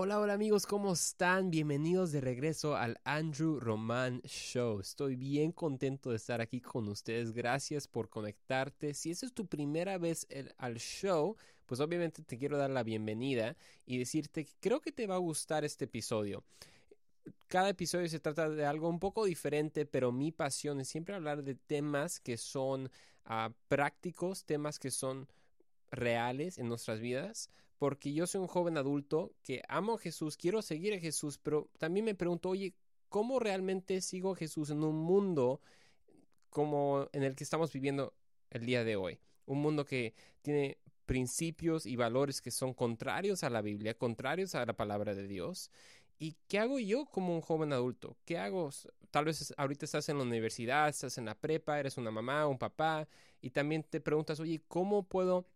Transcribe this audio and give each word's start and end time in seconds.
Hola, 0.00 0.20
hola 0.20 0.34
amigos, 0.34 0.64
¿cómo 0.64 0.92
están? 0.92 1.50
Bienvenidos 1.50 2.12
de 2.12 2.20
regreso 2.20 2.76
al 2.76 3.00
Andrew 3.02 3.58
Roman 3.58 4.22
Show. 4.22 4.78
Estoy 4.78 5.16
bien 5.16 5.50
contento 5.50 6.10
de 6.10 6.16
estar 6.18 6.40
aquí 6.40 6.60
con 6.60 6.86
ustedes. 6.86 7.32
Gracias 7.32 7.88
por 7.88 8.08
conectarte. 8.08 8.94
Si 8.94 9.10
esa 9.10 9.26
es 9.26 9.32
tu 9.32 9.48
primera 9.48 9.98
vez 9.98 10.28
al 10.56 10.76
show, 10.76 11.36
pues 11.66 11.80
obviamente 11.80 12.22
te 12.22 12.38
quiero 12.38 12.56
dar 12.56 12.70
la 12.70 12.84
bienvenida 12.84 13.56
y 13.86 13.98
decirte 13.98 14.44
que 14.44 14.52
creo 14.60 14.80
que 14.80 14.92
te 14.92 15.08
va 15.08 15.16
a 15.16 15.18
gustar 15.18 15.64
este 15.64 15.86
episodio. 15.86 16.44
Cada 17.48 17.70
episodio 17.70 18.08
se 18.08 18.20
trata 18.20 18.48
de 18.48 18.64
algo 18.64 18.88
un 18.88 19.00
poco 19.00 19.24
diferente, 19.24 19.84
pero 19.84 20.12
mi 20.12 20.30
pasión 20.30 20.80
es 20.80 20.86
siempre 20.86 21.16
hablar 21.16 21.42
de 21.42 21.56
temas 21.56 22.20
que 22.20 22.36
son 22.36 22.88
ah, 23.24 23.50
prácticos, 23.66 24.44
temas 24.44 24.78
que 24.78 24.92
son 24.92 25.26
reales 25.90 26.56
en 26.58 26.68
nuestras 26.68 27.00
vidas, 27.00 27.50
porque 27.78 28.12
yo 28.12 28.26
soy 28.26 28.40
un 28.40 28.48
joven 28.48 28.76
adulto 28.76 29.32
que 29.42 29.62
amo 29.68 29.94
a 29.94 29.98
Jesús, 29.98 30.36
quiero 30.36 30.62
seguir 30.62 30.94
a 30.94 30.98
Jesús, 30.98 31.38
pero 31.38 31.70
también 31.78 32.04
me 32.04 32.14
pregunto, 32.14 32.50
oye, 32.50 32.74
¿cómo 33.08 33.38
realmente 33.38 34.00
sigo 34.00 34.32
a 34.32 34.36
Jesús 34.36 34.70
en 34.70 34.82
un 34.82 34.96
mundo 34.96 35.60
como 36.50 37.08
en 37.12 37.22
el 37.22 37.34
que 37.36 37.44
estamos 37.44 37.72
viviendo 37.72 38.14
el 38.50 38.66
día 38.66 38.84
de 38.84 38.96
hoy? 38.96 39.20
Un 39.46 39.62
mundo 39.62 39.84
que 39.84 40.14
tiene 40.42 40.78
principios 41.06 41.86
y 41.86 41.96
valores 41.96 42.42
que 42.42 42.50
son 42.50 42.74
contrarios 42.74 43.42
a 43.44 43.50
la 43.50 43.62
Biblia, 43.62 43.96
contrarios 43.96 44.54
a 44.54 44.66
la 44.66 44.74
palabra 44.74 45.14
de 45.14 45.26
Dios. 45.26 45.70
¿Y 46.18 46.36
qué 46.48 46.58
hago 46.58 46.80
yo 46.80 47.06
como 47.06 47.34
un 47.34 47.40
joven 47.40 47.72
adulto? 47.72 48.16
¿Qué 48.24 48.38
hago? 48.38 48.70
Tal 49.10 49.24
vez 49.24 49.54
ahorita 49.56 49.84
estás 49.84 50.08
en 50.08 50.18
la 50.18 50.24
universidad, 50.24 50.88
estás 50.88 51.16
en 51.16 51.26
la 51.26 51.36
prepa, 51.36 51.78
eres 51.78 51.96
una 51.96 52.10
mamá, 52.10 52.46
un 52.46 52.58
papá, 52.58 53.08
y 53.40 53.50
también 53.50 53.84
te 53.84 54.00
preguntas, 54.00 54.40
oye, 54.40 54.60
¿cómo 54.66 55.04
puedo 55.04 55.46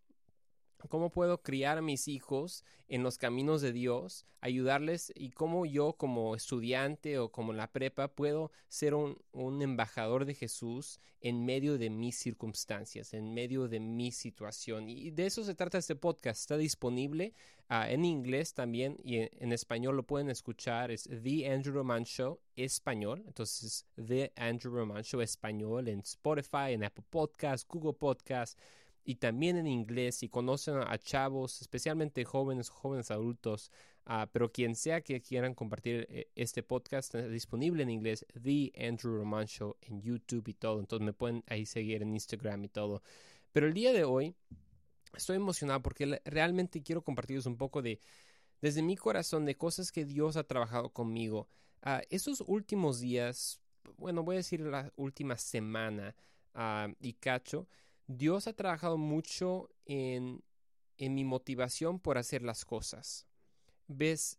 cómo 0.89 1.11
puedo 1.11 1.43
criar 1.43 1.79
a 1.79 1.83
mis 1.83 2.09
hijos 2.09 2.65
en 2.89 3.03
los 3.03 3.17
caminos 3.17 3.63
de 3.63 3.73
Dios, 3.73 4.27
ayudarles 4.41 5.13
y 5.15 5.31
cómo 5.31 5.65
yo 5.65 5.95
como 5.95 6.35
estudiante 6.35 7.19
o 7.19 7.31
como 7.31 7.53
la 7.53 7.73
prepa 7.73 8.09
puedo 8.09 8.53
ser 8.69 8.95
un, 8.95 9.17
embajador 9.63 10.27
de 10.27 10.35
Jesús 10.35 11.01
en 11.21 11.45
medio 11.45 11.79
de 11.79 11.89
mis 11.89 12.17
circunstancias, 12.17 13.15
en 13.15 13.33
medio 13.33 13.69
de 13.69 13.81
mi 13.81 14.13
situación. 14.13 14.89
Y 14.89 15.11
de 15.11 15.27
eso 15.27 15.45
se 15.45 15.55
trata 15.55 15.79
este 15.79 15.97
podcast. 15.97 16.41
Está 16.41 16.57
disponible 16.57 17.33
ah, 17.69 17.91
en 17.91 18.05
inglés 18.05 18.53
también 18.53 18.99
y 19.03 19.19
en, 19.19 19.53
español 19.53 19.97
lo 19.97 20.03
pueden 20.03 20.29
escuchar. 20.29 20.91
Es 20.91 21.05
The 21.05 21.51
Andrew 21.51 21.75
Roman 21.75 22.05
Show 22.05 22.41
español. 22.57 23.23
Entonces, 23.27 23.87
The 23.97 24.33
Andrew 24.37 24.75
Roman 24.75 25.03
Show 25.03 25.23
español 25.23 25.89
en 25.89 26.01
Spotify, 26.01 26.73
en 26.73 26.85
Apple 26.85 27.05
Podcasts, 27.09 27.67
Google 27.67 27.95
Podcasts 27.95 28.57
y 29.05 29.17
también 29.17 29.57
en 29.57 29.67
inglés 29.67 30.17
si 30.17 30.29
conocen 30.29 30.77
a 30.77 30.99
chavos, 30.99 31.61
especialmente 31.61 32.25
jóvenes, 32.25 32.69
jóvenes 32.69 33.11
adultos, 33.11 33.71
uh, 34.07 34.27
pero 34.33 34.53
quien 34.53 34.75
sea 34.75 35.01
que 35.01 35.21
quieran 35.21 35.55
compartir 35.55 36.07
eh, 36.09 36.29
este 36.35 36.63
podcast 36.63 37.15
disponible 37.15 37.83
en 37.83 37.91
inglés, 37.91 38.27
The 38.41 38.73
Andrew 38.77 39.17
Roman 39.17 39.47
Show 39.47 39.77
en 39.83 40.01
YouTube 40.03 40.49
y 40.49 40.55
todo, 40.55 40.81
entonces 40.81 41.05
me 41.05 41.13
pueden 41.13 41.43
ahí 41.49 41.67
seguir 41.67 42.03
en 42.03 42.13
Instagram 42.13 42.65
y 42.65 42.69
todo. 42.69 43.03
Pero 43.53 43.67
el 43.67 43.75
día 43.75 43.93
de 43.93 44.05
hoy 44.05 44.35
estoy 45.17 45.37
emocionado 45.37 45.83
porque 45.83 46.21
realmente 46.25 46.83
quiero 46.83 47.03
compartirles 47.03 47.47
un 47.47 47.57
poco 47.57 47.83
de, 47.83 48.01
desde 48.61 48.83
mi 48.83 48.97
corazón, 48.97 49.45
de 49.45 49.57
cosas 49.57 49.93
que 49.93 50.05
Dios 50.05 50.37
ha 50.37 50.45
trabajado 50.45 50.91
conmigo. 50.91 51.49
Uh, 51.85 52.01
esos 52.11 52.43
últimos 52.47 53.01
días, 53.01 53.61
bueno, 53.97 54.23
voy 54.23 54.37
a 54.37 54.39
decir 54.39 54.61
la 54.61 54.93
última 54.97 55.37
semana 55.37 56.15
uh, 56.55 56.93
y 57.01 57.15
cacho, 57.15 57.67
Dios 58.07 58.47
ha 58.47 58.53
trabajado 58.53 58.99
mucho 58.99 59.71
en, 59.85 60.43
mi 60.99 61.25
motivación 61.25 61.99
por 61.99 62.19
hacer 62.19 62.43
las 62.43 62.65
cosas. 62.65 63.27
Ves, 63.89 64.39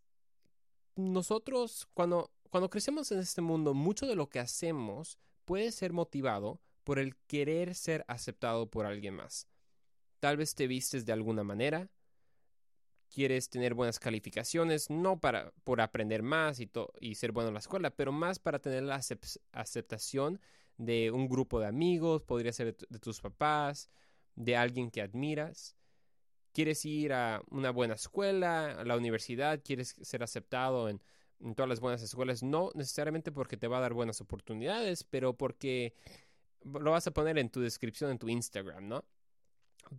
nosotros 0.96 1.88
cuando, 1.92 2.30
cuando 2.50 2.70
crecemos 2.70 3.10
en 3.12 3.18
este 3.18 3.42
mundo, 3.42 3.74
mucho 3.74 4.06
de 4.06 4.16
lo 4.16 4.28
que 4.28 4.40
hacemos 4.40 5.18
puede 5.44 5.72
ser 5.72 5.92
motivado 5.92 6.60
por 6.84 6.98
el 6.98 7.16
querer 7.26 7.74
ser 7.74 8.04
aceptado 8.08 8.70
por 8.70 8.86
alguien 8.86 9.14
más. 9.14 9.46
Tal 10.20 10.36
vez 10.36 10.54
te 10.54 10.66
vistes 10.66 11.04
de 11.04 11.12
alguna 11.12 11.44
manera, 11.44 11.90
quieres 13.14 13.48
tener 13.48 13.74
buenas 13.74 13.98
calificaciones, 13.98 14.90
no 14.90 15.20
para 15.20 15.52
por 15.64 15.80
aprender 15.80 16.22
más 16.22 16.60
y, 16.60 16.70
y 17.00 17.14
ser 17.14 17.32
bueno 17.32 17.48
en 17.48 17.54
la 17.54 17.60
escuela, 17.60 17.90
pero 17.90 18.12
más 18.12 18.38
para 18.38 18.58
tener 18.58 18.82
la 18.82 19.00
aceptación 19.52 20.40
de 20.76 21.10
un 21.10 21.28
grupo 21.28 21.60
de 21.60 21.66
amigos, 21.66 22.22
podría 22.22 22.52
ser 22.52 22.76
de, 22.76 22.98
tus 22.98 23.20
papás, 23.20 23.90
de 24.34 24.56
alguien 24.56 24.90
que 24.90 25.02
admiras. 25.02 25.76
Quieres 26.52 26.84
ir 26.84 27.12
a 27.12 27.42
una 27.50 27.70
buena 27.70 27.94
escuela, 27.94 28.80
a 28.80 28.84
la 28.84 28.96
universidad, 28.96 29.60
quieres 29.62 29.96
ser 30.02 30.22
aceptado 30.22 30.88
en, 30.88 31.00
todas 31.54 31.68
las 31.68 31.80
buenas 31.80 32.02
escuelas, 32.02 32.42
no 32.42 32.70
necesariamente 32.74 33.30
porque 33.30 33.56
te 33.56 33.68
va 33.68 33.78
a 33.78 33.80
dar 33.80 33.92
buenas 33.92 34.20
oportunidades, 34.20 35.04
pero 35.04 35.36
porque 35.36 35.94
lo 36.62 36.92
vas 36.92 37.06
a 37.06 37.10
poner 37.10 37.38
en 37.38 37.50
tu 37.50 37.60
descripción 37.60 38.10
en 38.10 38.18
tu 38.18 38.28
Instagram, 38.28 38.88
¿no? 38.88 39.04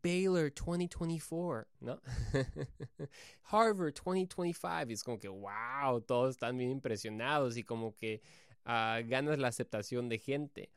Baylor 0.01 0.51
2024, 0.51 1.67
¿no? 1.81 2.01
Harvard 3.43 3.93
2025. 3.93 4.91
es 4.91 5.03
como 5.03 5.19
que, 5.19 5.27
wow, 5.27 6.01
todos 6.01 6.31
están 6.31 6.57
bien 6.57 6.71
impresionados 6.71 7.57
y 7.57 7.63
como 7.63 7.95
que 7.95 8.21
ganas 8.65 9.39
la 9.39 9.47
aceptación 9.47 10.09
de 10.09 10.19
gente. 10.19 10.71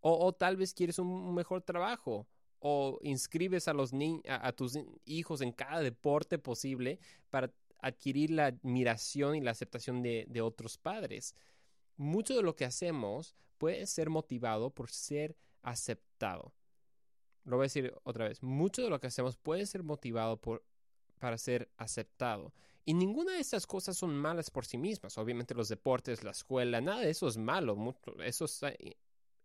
O, 0.00 0.32
tal 0.34 0.56
vez 0.56 0.74
quieres 0.74 0.98
un 0.98 1.34
mejor 1.34 1.62
trabajo 1.62 2.26
o 2.58 2.98
inscribes 3.02 3.68
a, 3.68 3.74
los 3.74 3.92
a, 4.28 4.52
tus 4.52 4.78
hijos 5.04 5.40
en 5.40 5.52
cada 5.52 5.80
deporte 5.80 6.38
posible 6.38 6.98
para 7.30 7.52
adquirir 7.80 8.30
la 8.30 8.46
admiración 8.46 9.36
y 9.36 9.40
la 9.40 9.50
aceptación 9.50 10.02
de, 10.02 10.24
de 10.28 10.40
otros 10.40 10.78
padres. 10.78 11.34
Mucho 11.96 12.34
de 12.34 12.42
lo 12.42 12.56
que 12.56 12.64
hacemos 12.64 13.34
puede 13.58 13.86
ser 13.86 14.08
motivado 14.10 14.70
por 14.70 14.90
ser 14.90 15.36
aceptado. 15.62 16.54
Lo 17.44 17.56
voy 17.56 17.64
a 17.64 17.66
decir 17.66 17.94
otra 18.04 18.28
vez. 18.28 18.42
Mucho 18.42 18.82
de 18.82 18.90
lo 18.90 19.00
que 19.00 19.08
hacemos 19.08 19.36
puede 19.36 19.66
ser 19.66 19.82
motivado 19.82 20.38
por, 20.38 20.64
para 21.18 21.36
ser 21.38 21.70
aceptado. 21.76 22.54
Y 22.86 22.94
ninguna 22.94 23.32
de 23.32 23.40
estas 23.40 23.66
cosas 23.66 23.96
son 23.96 24.14
malas 24.14 24.50
por 24.50 24.66
sí 24.66 24.76
mismas. 24.76 25.16
Obviamente 25.16 25.54
los 25.54 25.68
deportes, 25.68 26.22
la 26.22 26.32
escuela, 26.32 26.80
nada 26.80 27.00
de 27.00 27.10
eso 27.10 27.28
es 27.28 27.38
malo. 27.38 27.96
Eso 28.22 28.44
es 28.44 28.60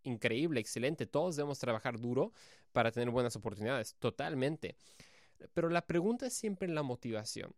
increíble, 0.04 0.60
excelente. 0.60 1.06
Todos 1.06 1.38
debemos 1.38 1.60
trabajar 1.60 2.00
duro 2.00 2.34
para 2.74 2.92
tener 2.92 3.10
buenas 3.10 3.36
oportunidades, 3.38 3.96
totalmente. 4.00 4.76
Pero 5.54 5.70
la 5.70 5.86
pregunta 5.86 6.28
es 6.28 6.34
siempre 6.34 6.68
la 6.68 6.84
motivación. 6.84 7.56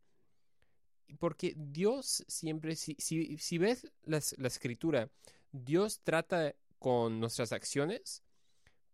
Porque 1.20 1.54
Dios 1.58 2.24
siempre, 2.28 2.76
si, 2.76 3.58
ves 3.58 3.92
la, 4.04 4.22
la 4.38 4.48
escritura, 4.48 5.10
Dios 5.52 6.00
trata 6.04 6.56
con 6.78 7.20
nuestras 7.20 7.52
acciones, 7.52 8.24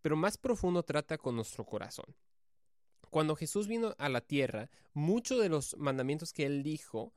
pero 0.02 0.16
más 0.16 0.38
profundo 0.38 0.84
trata 0.84 1.18
con 1.18 1.36
nuestro 1.36 1.66
corazón 1.66 2.16
cuando 3.10 3.36
Jesús 3.36 3.68
vino 3.68 3.96
a 3.98 4.10
la 4.10 4.22
tierra, 4.22 4.70
muchos 4.94 5.40
de 5.42 5.50
los 5.50 5.78
mandamientos 5.78 6.34
que 6.34 6.46
él 6.46 6.64
dijo, 6.64 7.14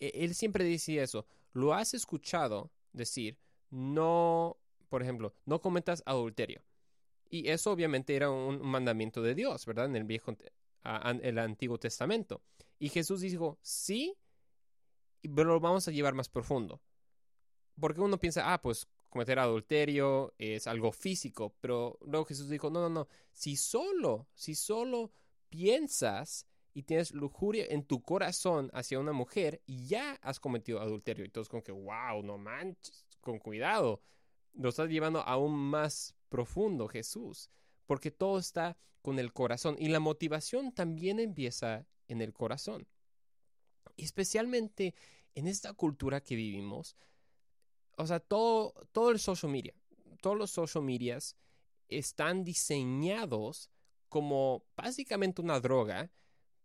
e, 0.00 0.12
él 0.14 0.34
siempre 0.34 0.64
decía 0.64 1.02
eso, 1.02 1.26
lo 1.52 1.74
has 1.74 1.94
escuchado 1.94 2.72
decir, 2.92 3.38
no, 3.70 4.58
por 4.88 5.02
ejemplo, 5.02 5.34
no 5.44 5.60
cometas 5.60 6.02
adulterio. 6.06 6.62
Y 7.28 7.48
eso 7.48 7.72
obviamente 7.72 8.14
era 8.14 8.30
un 8.30 8.60
mandamiento 8.60 9.22
de 9.22 9.34
Dios, 9.34 9.64
¿verdad? 9.64 9.86
En 9.86 9.96
el 9.96 10.04
viejo, 10.04 10.36
el 11.22 11.38
Antiguo 11.38 11.78
Testamento. 11.78 12.42
Y 12.78 12.90
Jesús 12.90 13.22
dijo, 13.22 13.58
sí, 13.62 14.18
pero 15.22 15.44
lo 15.44 15.60
vamos 15.60 15.88
a 15.88 15.92
llevar 15.92 16.14
más 16.14 16.28
profundo. 16.28 16.82
Porque 17.80 18.02
uno 18.02 18.18
piensa, 18.18 18.52
ah, 18.52 18.60
pues 18.60 18.86
cometer 19.08 19.38
adulterio 19.38 20.34
es 20.38 20.66
algo 20.66 20.92
físico, 20.92 21.54
pero 21.60 21.98
luego 22.02 22.26
Jesús 22.26 22.48
dijo, 22.48 22.70
no, 22.70 22.80
no, 22.80 22.88
no, 22.88 23.08
si 23.32 23.56
solo, 23.56 24.26
si 24.34 24.54
solo 24.54 25.12
piensas 25.52 26.46
y 26.72 26.84
tienes 26.84 27.12
lujuria 27.12 27.66
en 27.68 27.84
tu 27.84 28.02
corazón 28.02 28.70
hacia 28.72 28.98
una 28.98 29.12
mujer 29.12 29.62
y 29.66 29.86
ya 29.86 30.18
has 30.22 30.40
cometido 30.40 30.80
adulterio. 30.80 31.24
Y 31.26 31.28
todos 31.28 31.50
como 31.50 31.62
que, 31.62 31.72
wow, 31.72 32.22
no 32.22 32.38
manches, 32.38 33.06
con 33.20 33.38
cuidado. 33.38 34.00
Lo 34.54 34.70
estás 34.70 34.88
llevando 34.88 35.20
aún 35.20 35.52
más 35.52 36.14
profundo, 36.30 36.88
Jesús, 36.88 37.50
porque 37.86 38.10
todo 38.10 38.38
está 38.38 38.78
con 39.02 39.18
el 39.18 39.34
corazón 39.34 39.76
y 39.78 39.88
la 39.88 40.00
motivación 40.00 40.72
también 40.72 41.20
empieza 41.20 41.86
en 42.08 42.22
el 42.22 42.32
corazón. 42.32 42.88
Especialmente 43.98 44.94
en 45.34 45.46
esta 45.46 45.74
cultura 45.74 46.22
que 46.22 46.34
vivimos, 46.34 46.96
o 47.98 48.06
sea, 48.06 48.20
todo, 48.20 48.72
todo 48.92 49.10
el 49.10 49.18
social 49.18 49.52
media, 49.52 49.74
todos 50.22 50.38
los 50.38 50.50
social 50.50 50.84
medias 50.84 51.36
están 51.88 52.44
diseñados 52.44 53.70
como 54.12 54.66
básicamente 54.76 55.40
una 55.40 55.58
droga 55.58 56.10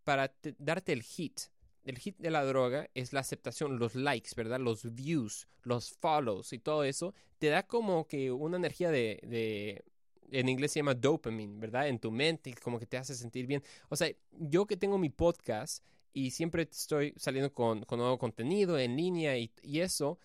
para 0.04 0.36
darte 0.58 0.92
el 0.92 1.02
hit. 1.02 1.40
El 1.86 1.98
hit 1.98 2.18
de 2.18 2.30
la 2.30 2.44
droga 2.44 2.90
es 2.94 3.14
la 3.14 3.22
aceptación, 3.22 3.80
los 3.80 3.96
likes, 3.96 4.32
¿verdad? 4.36 4.60
Los 4.60 4.94
views, 4.94 5.48
los 5.64 5.92
follows 5.92 6.52
y 6.52 6.60
todo 6.60 6.84
eso. 6.84 7.14
Te 7.38 7.48
da 7.48 7.66
como 7.66 8.06
que 8.06 8.34
una 8.34 8.58
energía 8.58 8.92
de, 8.92 9.22
de 9.24 9.86
en 10.30 10.50
inglés 10.50 10.74
se 10.74 10.80
llama 10.80 10.94
dopamine, 10.94 11.58
¿verdad? 11.58 11.88
En 11.88 12.00
tu 12.00 12.12
mente, 12.12 12.54
como 12.62 12.80
que 12.80 12.86
te 12.86 12.98
hace 12.98 13.16
sentir 13.16 13.48
bien. 13.48 13.64
O 13.88 13.96
sea, 13.96 14.12
yo 14.32 14.68
que 14.68 14.76
tengo 14.76 14.98
mi 14.98 15.10
podcast 15.10 15.86
y 16.12 16.32
siempre 16.32 16.64
estoy 16.64 17.14
saliendo 17.16 17.54
con, 17.54 17.86
nuevo 17.90 18.18
contenido 18.18 18.78
en 18.78 18.98
línea 18.98 19.38
y, 19.38 19.50
eso, 19.80 20.20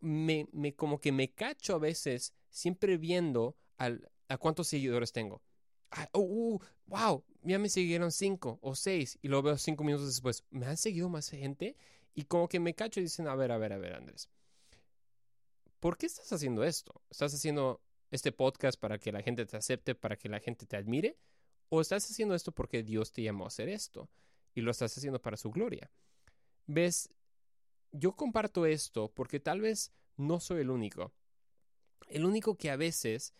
me, 0.00 0.46
me, 0.52 0.74
como 0.74 1.00
que 1.00 1.10
me 1.10 1.32
cacho 1.32 1.74
a 1.74 1.78
veces 1.78 2.34
siempre 2.50 2.98
viendo 2.98 3.56
al, 3.78 4.10
a 4.28 4.36
cuántos 4.36 4.68
seguidores 4.68 5.12
tengo. 5.12 5.40
Oh, 6.12 6.20
uh, 6.20 6.60
wow, 6.86 7.24
ya 7.42 7.58
me 7.58 7.68
siguieron 7.68 8.12
cinco 8.12 8.58
o 8.60 8.74
seis 8.74 9.18
y 9.22 9.28
lo 9.28 9.42
veo 9.42 9.56
cinco 9.56 9.84
minutos 9.84 10.06
después. 10.08 10.44
¿Me 10.50 10.66
han 10.66 10.76
seguido 10.76 11.08
más 11.08 11.30
gente? 11.30 11.76
Y 12.14 12.24
como 12.24 12.48
que 12.48 12.60
me 12.60 12.74
cacho 12.74 13.00
y 13.00 13.04
dicen, 13.04 13.28
a 13.28 13.34
ver, 13.34 13.52
a 13.52 13.58
ver, 13.58 13.72
a 13.72 13.78
ver, 13.78 13.94
Andrés. 13.94 14.28
¿Por 15.80 15.96
qué 15.96 16.06
estás 16.06 16.32
haciendo 16.32 16.64
esto? 16.64 17.02
¿Estás 17.10 17.34
haciendo 17.34 17.82
este 18.10 18.32
podcast 18.32 18.78
para 18.80 18.98
que 18.98 19.12
la 19.12 19.22
gente 19.22 19.46
te 19.46 19.56
acepte, 19.56 19.94
para 19.94 20.16
que 20.16 20.28
la 20.28 20.40
gente 20.40 20.66
te 20.66 20.76
admire? 20.76 21.18
¿O 21.68 21.80
estás 21.80 22.08
haciendo 22.10 22.34
esto 22.34 22.52
porque 22.52 22.82
Dios 22.82 23.12
te 23.12 23.22
llamó 23.22 23.44
a 23.44 23.48
hacer 23.48 23.68
esto 23.68 24.08
y 24.54 24.62
lo 24.62 24.70
estás 24.70 24.96
haciendo 24.96 25.20
para 25.20 25.36
su 25.36 25.50
gloria? 25.50 25.90
¿Ves? 26.66 27.10
Yo 27.92 28.12
comparto 28.12 28.66
esto 28.66 29.12
porque 29.12 29.40
tal 29.40 29.60
vez 29.60 29.92
no 30.16 30.40
soy 30.40 30.62
el 30.62 30.70
único. 30.70 31.12
El 32.08 32.24
único 32.24 32.56
que 32.56 32.70
a 32.70 32.76
veces 32.76 33.34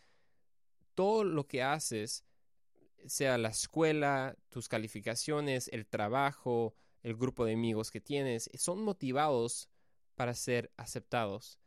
todo 0.95 1.25
lo 1.25 1.47
que 1.47 1.63
haces, 1.63 2.25
sea 3.08 3.38
la 3.38 3.49
escuela, 3.49 4.37
tus 4.49 4.69
calificaciones, 4.69 5.69
el 5.69 5.87
trabajo, 5.87 6.75
el 7.03 7.17
grupo 7.17 7.44
de 7.44 7.55
amigos 7.55 7.91
que 7.91 8.00
tienes, 8.00 8.50
son 8.55 8.82
motivados 8.82 9.69
para 10.14 10.35
ser 10.35 10.73
aceptados. 10.76 11.58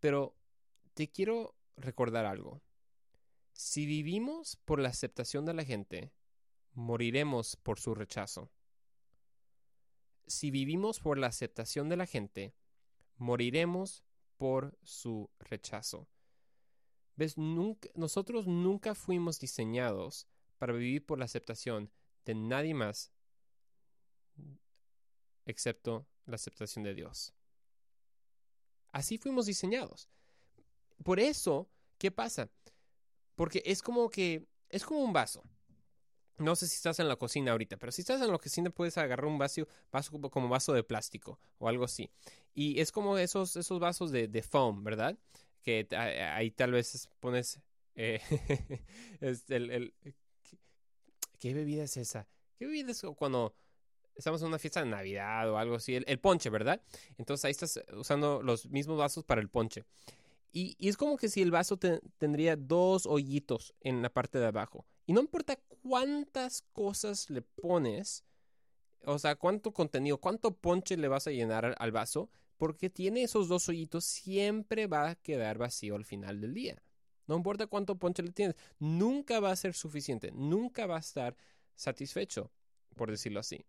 Pero 0.00 0.36
te 0.94 1.10
quiero 1.10 1.54
recordar 1.76 2.26
algo. 2.26 2.62
Si 3.52 3.86
vivimos 3.86 4.56
por 4.56 4.78
la 4.78 4.88
aceptación 4.88 5.44
de 5.46 5.54
la 5.54 5.64
gente, 5.64 6.12
moriremos 6.72 7.56
por 7.56 7.78
su 7.78 7.94
rechazo. 7.94 8.50
Si 10.26 10.50
vivimos 10.50 11.00
por 11.00 11.18
la 11.18 11.26
aceptación 11.28 11.88
de 11.88 11.96
la 11.96 12.06
gente, 12.06 12.54
moriremos 13.16 14.04
por 14.36 14.76
su 14.82 15.30
rechazo. 15.38 16.08
¿Ves? 17.14 17.36
nosotros 17.36 18.46
nunca 18.46 18.94
fuimos 18.94 19.38
diseñados 19.38 20.26
para 20.62 20.74
vivir 20.74 21.04
por 21.04 21.18
la 21.18 21.24
aceptación 21.24 21.90
de 22.24 22.36
nadie 22.36 22.72
más 22.72 23.10
excepto 25.44 26.06
la 26.24 26.36
aceptación 26.36 26.84
de 26.84 26.94
Dios. 26.94 27.34
Así 28.92 29.18
fuimos 29.18 29.46
diseñados. 29.46 30.08
Por 31.02 31.18
eso, 31.18 31.68
¿qué 31.98 32.12
pasa? 32.12 32.48
Porque 33.34 33.60
es 33.66 33.82
como 33.82 34.08
que, 34.08 34.46
es 34.68 34.84
como 34.84 35.00
un 35.00 35.12
vaso. 35.12 35.42
No 36.38 36.54
sé 36.54 36.68
si 36.68 36.76
estás 36.76 37.00
en 37.00 37.08
la 37.08 37.16
cocina 37.16 37.50
ahorita, 37.50 37.76
pero 37.76 37.90
si 37.90 38.02
estás 38.02 38.22
en 38.22 38.30
la 38.30 38.38
cocina 38.38 38.70
puedes 38.70 38.96
agarrar 38.98 39.26
un 39.26 39.38
vaso, 39.38 39.66
vaso 39.90 40.12
como 40.30 40.48
vaso 40.48 40.72
de 40.74 40.84
plástico 40.84 41.40
o 41.58 41.66
algo 41.66 41.86
así. 41.86 42.08
Y 42.54 42.78
es 42.78 42.92
como 42.92 43.18
esos, 43.18 43.56
esos 43.56 43.80
vasos 43.80 44.12
de, 44.12 44.28
de 44.28 44.42
foam, 44.42 44.84
¿verdad? 44.84 45.18
Que 45.64 45.88
ahí 45.96 46.52
tal 46.52 46.70
vez 46.70 47.08
pones... 47.18 47.58
Eh, 47.96 48.20
el, 49.48 49.92
¿qué, 51.42 51.54
bebida 51.54 51.82
es 51.82 51.96
esa? 51.96 52.28
¿Qué 52.56 52.66
bebida 52.66 52.92
es 52.92 53.02
cuando 53.16 53.52
estamos 54.14 54.40
en 54.42 54.48
una 54.48 54.60
fiesta 54.60 54.80
de 54.80 54.88
Navidad 54.88 55.50
o 55.50 55.58
algo 55.58 55.74
así? 55.74 55.96
El, 55.96 56.20
ponche, 56.20 56.50
¿verdad? 56.50 56.80
Entonces 57.18 57.44
ahí 57.44 57.50
estás 57.50 57.80
usando 57.96 58.40
los 58.42 58.70
mismos 58.70 58.96
vasos 58.96 59.24
para 59.24 59.40
el 59.40 59.48
ponche. 59.48 59.84
Y, 60.52 60.76
es 60.78 60.96
como 60.96 61.16
que 61.16 61.28
si 61.28 61.42
el 61.42 61.50
vaso 61.50 61.78
tendría 62.18 62.54
dos 62.54 63.06
hoyitos 63.06 63.74
en 63.80 64.02
la 64.02 64.10
parte 64.10 64.38
de 64.38 64.46
abajo. 64.46 64.86
Y 65.04 65.14
no 65.14 65.20
importa 65.20 65.58
cuántas 65.82 66.62
cosas 66.72 67.28
le 67.28 67.42
pones, 67.42 68.24
o 69.04 69.18
sea, 69.18 69.34
cuánto 69.34 69.72
contenido, 69.72 70.18
cuánto 70.18 70.56
ponche 70.56 70.96
le 70.96 71.08
vas 71.08 71.26
a 71.26 71.32
llenar 71.32 71.74
al, 71.76 71.90
vaso, 71.90 72.30
porque 72.56 72.88
tiene 72.88 73.24
esos 73.24 73.48
dos 73.48 73.68
hoyitos, 73.68 74.04
siempre 74.04 74.86
va 74.86 75.08
a 75.08 75.14
quedar 75.16 75.58
vacío 75.58 75.96
al 75.96 76.04
final 76.04 76.40
del 76.40 76.54
día. 76.54 76.80
No 77.26 77.36
importa 77.36 77.66
cuánto 77.66 77.98
ponche 77.98 78.22
le 78.22 78.32
tienes, 78.32 78.56
nunca 78.78 79.40
va 79.40 79.50
a 79.50 79.56
ser 79.56 79.74
suficiente, 79.74 80.30
nunca 80.32 80.86
va 80.86 80.96
a 80.96 81.00
estar 81.00 81.36
satisfecho, 81.74 82.50
por 82.96 83.10
decirlo 83.10 83.40
así. 83.40 83.64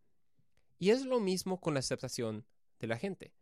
Y 0.80 0.90
es 0.90 1.06
lo 1.06 1.20
mismo 1.20 1.62
con 1.62 1.74
la 1.74 1.80
aceptación 1.80 2.46
de 2.80 2.88
la 2.88 2.98
gente 2.98 3.34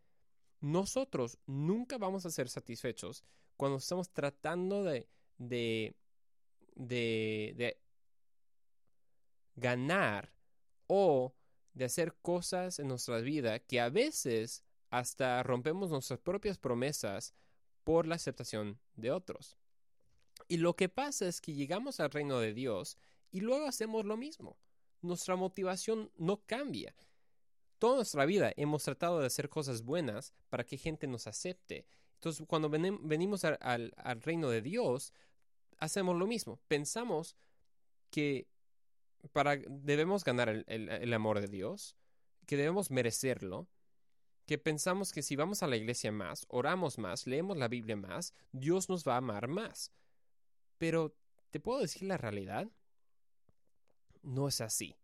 nosotros 0.62 1.40
nunca 1.48 1.98
vamos 1.98 2.26
a 2.26 2.32
ser 2.32 2.48
satisfechos 2.48 3.26
cuando 3.58 3.80
estamos 3.80 4.12
tratando 4.12 4.84
de, 4.84 5.08
de, 5.38 5.96
de, 6.76 7.78
ganar 9.56 10.34
o 10.88 11.34
de 11.74 11.86
hacer 11.86 12.16
cosas 12.22 12.80
en 12.80 12.88
nuestra 12.88 13.20
vida 13.20 13.60
que 13.60 13.80
a 13.80 13.90
veces 13.90 14.64
hasta 14.90 15.42
rompemos 15.44 15.90
nuestras 15.90 16.20
propias 16.20 16.58
promesas 16.58 17.34
por 17.84 18.06
la 18.06 18.16
aceptación 18.16 18.80
de 18.96 19.12
otros. 19.12 19.58
Y 20.48 20.58
lo 20.58 20.76
que 20.76 20.90
pasa 20.90 21.28
es 21.28 21.42
que 21.42 21.54
llegamos 21.54 22.00
al 22.00 22.12
reino 22.12 22.40
de 22.40 22.54
Dios 22.54 22.98
y 23.32 23.42
luego 23.42 23.66
hacemos 23.66 24.06
lo 24.06 24.18
mismo. 24.18 24.58
Nuestra 25.02 25.36
motivación 25.36 26.12
no 26.16 26.44
cambia 26.46 26.96
toda 27.82 27.96
nuestra 27.96 28.26
vida 28.26 28.54
hemos 28.58 28.84
tratado 28.84 29.20
de 29.20 29.26
hacer 29.26 29.50
cosas 29.50 29.82
buenas 29.82 30.36
para 30.50 30.64
que 30.64 30.78
gente 30.78 31.08
nos 31.08 31.26
acepte. 31.26 31.88
Entonces, 32.14 32.46
cuando 32.48 32.70
venimos 32.70 33.44
al, 33.44 33.92
reino 34.22 34.52
de 34.52 34.62
Dios, 34.62 35.16
hacemos 35.80 36.16
lo 36.16 36.28
mismo. 36.28 36.60
Pensamos 36.68 37.36
que 38.12 38.48
para, 39.32 39.58
debemos 39.68 40.24
ganar 40.24 40.50
el, 40.50 40.64
el 40.68 41.14
amor 41.14 41.42
de 41.42 41.48
Dios, 41.48 41.98
que 42.46 42.56
debemos 42.56 42.92
merecerlo, 42.92 43.68
que 44.46 44.60
pensamos 44.60 45.12
que 45.12 45.24
si 45.24 45.36
vamos 45.36 45.64
a 45.64 45.68
la 45.68 45.76
iglesia 45.76 46.12
más, 46.12 46.46
oramos 46.50 47.00
más, 47.00 47.26
leemos 47.26 47.58
la 47.58 47.68
Biblia 47.68 47.96
más, 47.96 48.36
Dios 48.52 48.90
nos 48.90 49.08
va 49.08 49.16
a 49.16 49.18
amar 49.18 49.48
más. 49.48 49.92
Pero, 50.82 51.16
¿te 51.52 51.60
puedo 51.60 51.80
decir 51.80 52.02
la 52.08 52.18
realidad? 52.18 52.68
No 54.24 54.48
es 54.48 54.62
así. 54.62 54.96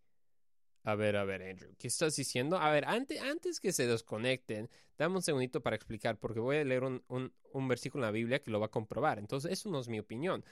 A 0.81 0.95
ver, 0.95 1.15
a 1.15 1.23
ver, 1.23 1.43
Andrew, 1.43 1.71
¿qué 1.77 1.87
estás 1.87 2.15
diciendo? 2.15 2.57
A 2.57 2.71
ver, 2.71 2.85
antes, 2.85 3.21
antes 3.21 3.59
que 3.59 3.71
se 3.71 3.85
desconecten, 3.85 4.71
dame 4.97 5.17
un 5.17 5.21
segundito 5.21 5.61
para 5.61 5.75
explicar, 5.75 6.17
porque 6.17 6.39
voy 6.39 6.57
a 6.57 6.63
leer 6.63 6.83
un, 6.83 7.03
un, 7.07 7.67
versículo 7.67 8.03
en 8.03 8.07
la 8.07 8.11
Biblia 8.11 8.41
que 8.41 8.49
lo 8.49 8.59
va 8.59 8.65
a 8.65 8.71
comprobar. 8.71 9.19
Entonces, 9.19 9.51
eso 9.51 9.69
no 9.69 9.79
es 9.79 9.87
mi 9.87 9.99
opinión. 9.99 10.43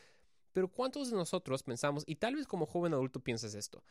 Pero 0.52 0.68
¿cuántos 0.68 1.10
de 1.10 1.18
nosotros 1.18 1.64
pensamos, 1.64 2.04
y 2.06 2.18
tal 2.18 2.36
vez 2.36 2.46
como 2.46 2.68
joven 2.68 2.94
adulto 2.94 3.20
piensas 3.20 3.56
esto, 3.56 3.84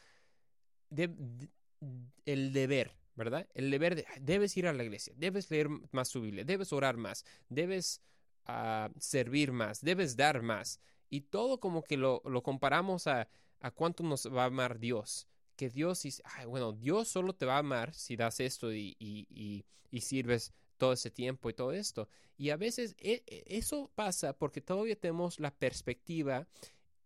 el 2.26 2.52
deber, 2.52 2.96
¿verdad? 3.16 3.48
El 3.54 3.72
deber 3.72 3.96
de, 3.96 4.06
debes 4.20 4.56
ir 4.56 4.68
a 4.68 4.72
la 4.72 4.84
iglesia, 4.84 5.12
debes 5.16 5.50
leer 5.50 5.68
más 5.90 6.10
tu 6.10 6.20
Biblia, 6.20 6.44
debes 6.44 6.72
orar 6.72 6.96
más, 6.96 7.24
debes 7.48 8.02
ah, 8.44 8.88
servir 9.00 9.50
más, 9.50 9.80
debes 9.80 10.14
dar 10.14 10.40
más. 10.40 10.78
Y 11.10 11.22
todo 11.22 11.60
como 11.60 11.82
que 11.82 11.96
lo, 11.96 12.22
lo 12.24 12.42
comparamos 12.42 13.06
a, 13.06 13.28
a 13.60 13.70
cuánto 13.70 14.02
nos 14.02 14.26
va 14.26 14.42
a 14.42 14.46
amar 14.46 14.78
Dios 14.78 15.28
que 15.54 15.70
Dios 15.70 16.02
dice, 16.02 16.22
bueno, 16.46 16.72
Dios 16.72 17.08
solo 17.08 17.34
te 17.34 17.46
va 17.46 17.56
a 17.56 17.58
amar 17.58 17.94
si 17.94 18.16
das 18.16 18.40
esto 18.40 18.72
y, 18.72 18.96
y, 18.98 19.64
y, 19.90 20.00
sirves 20.00 20.52
todo 20.76 20.92
ese 20.92 21.10
tiempo 21.10 21.48
y 21.48 21.54
todo 21.54 21.72
esto. 21.72 22.08
Y 22.36 22.50
a 22.50 22.56
veces 22.56 22.96
e, 22.98 23.22
e, 23.26 23.44
eso 23.46 23.90
pasa 23.94 24.36
porque 24.36 24.60
todavía 24.60 24.98
tenemos 24.98 25.38
la 25.38 25.52
perspectiva 25.52 26.46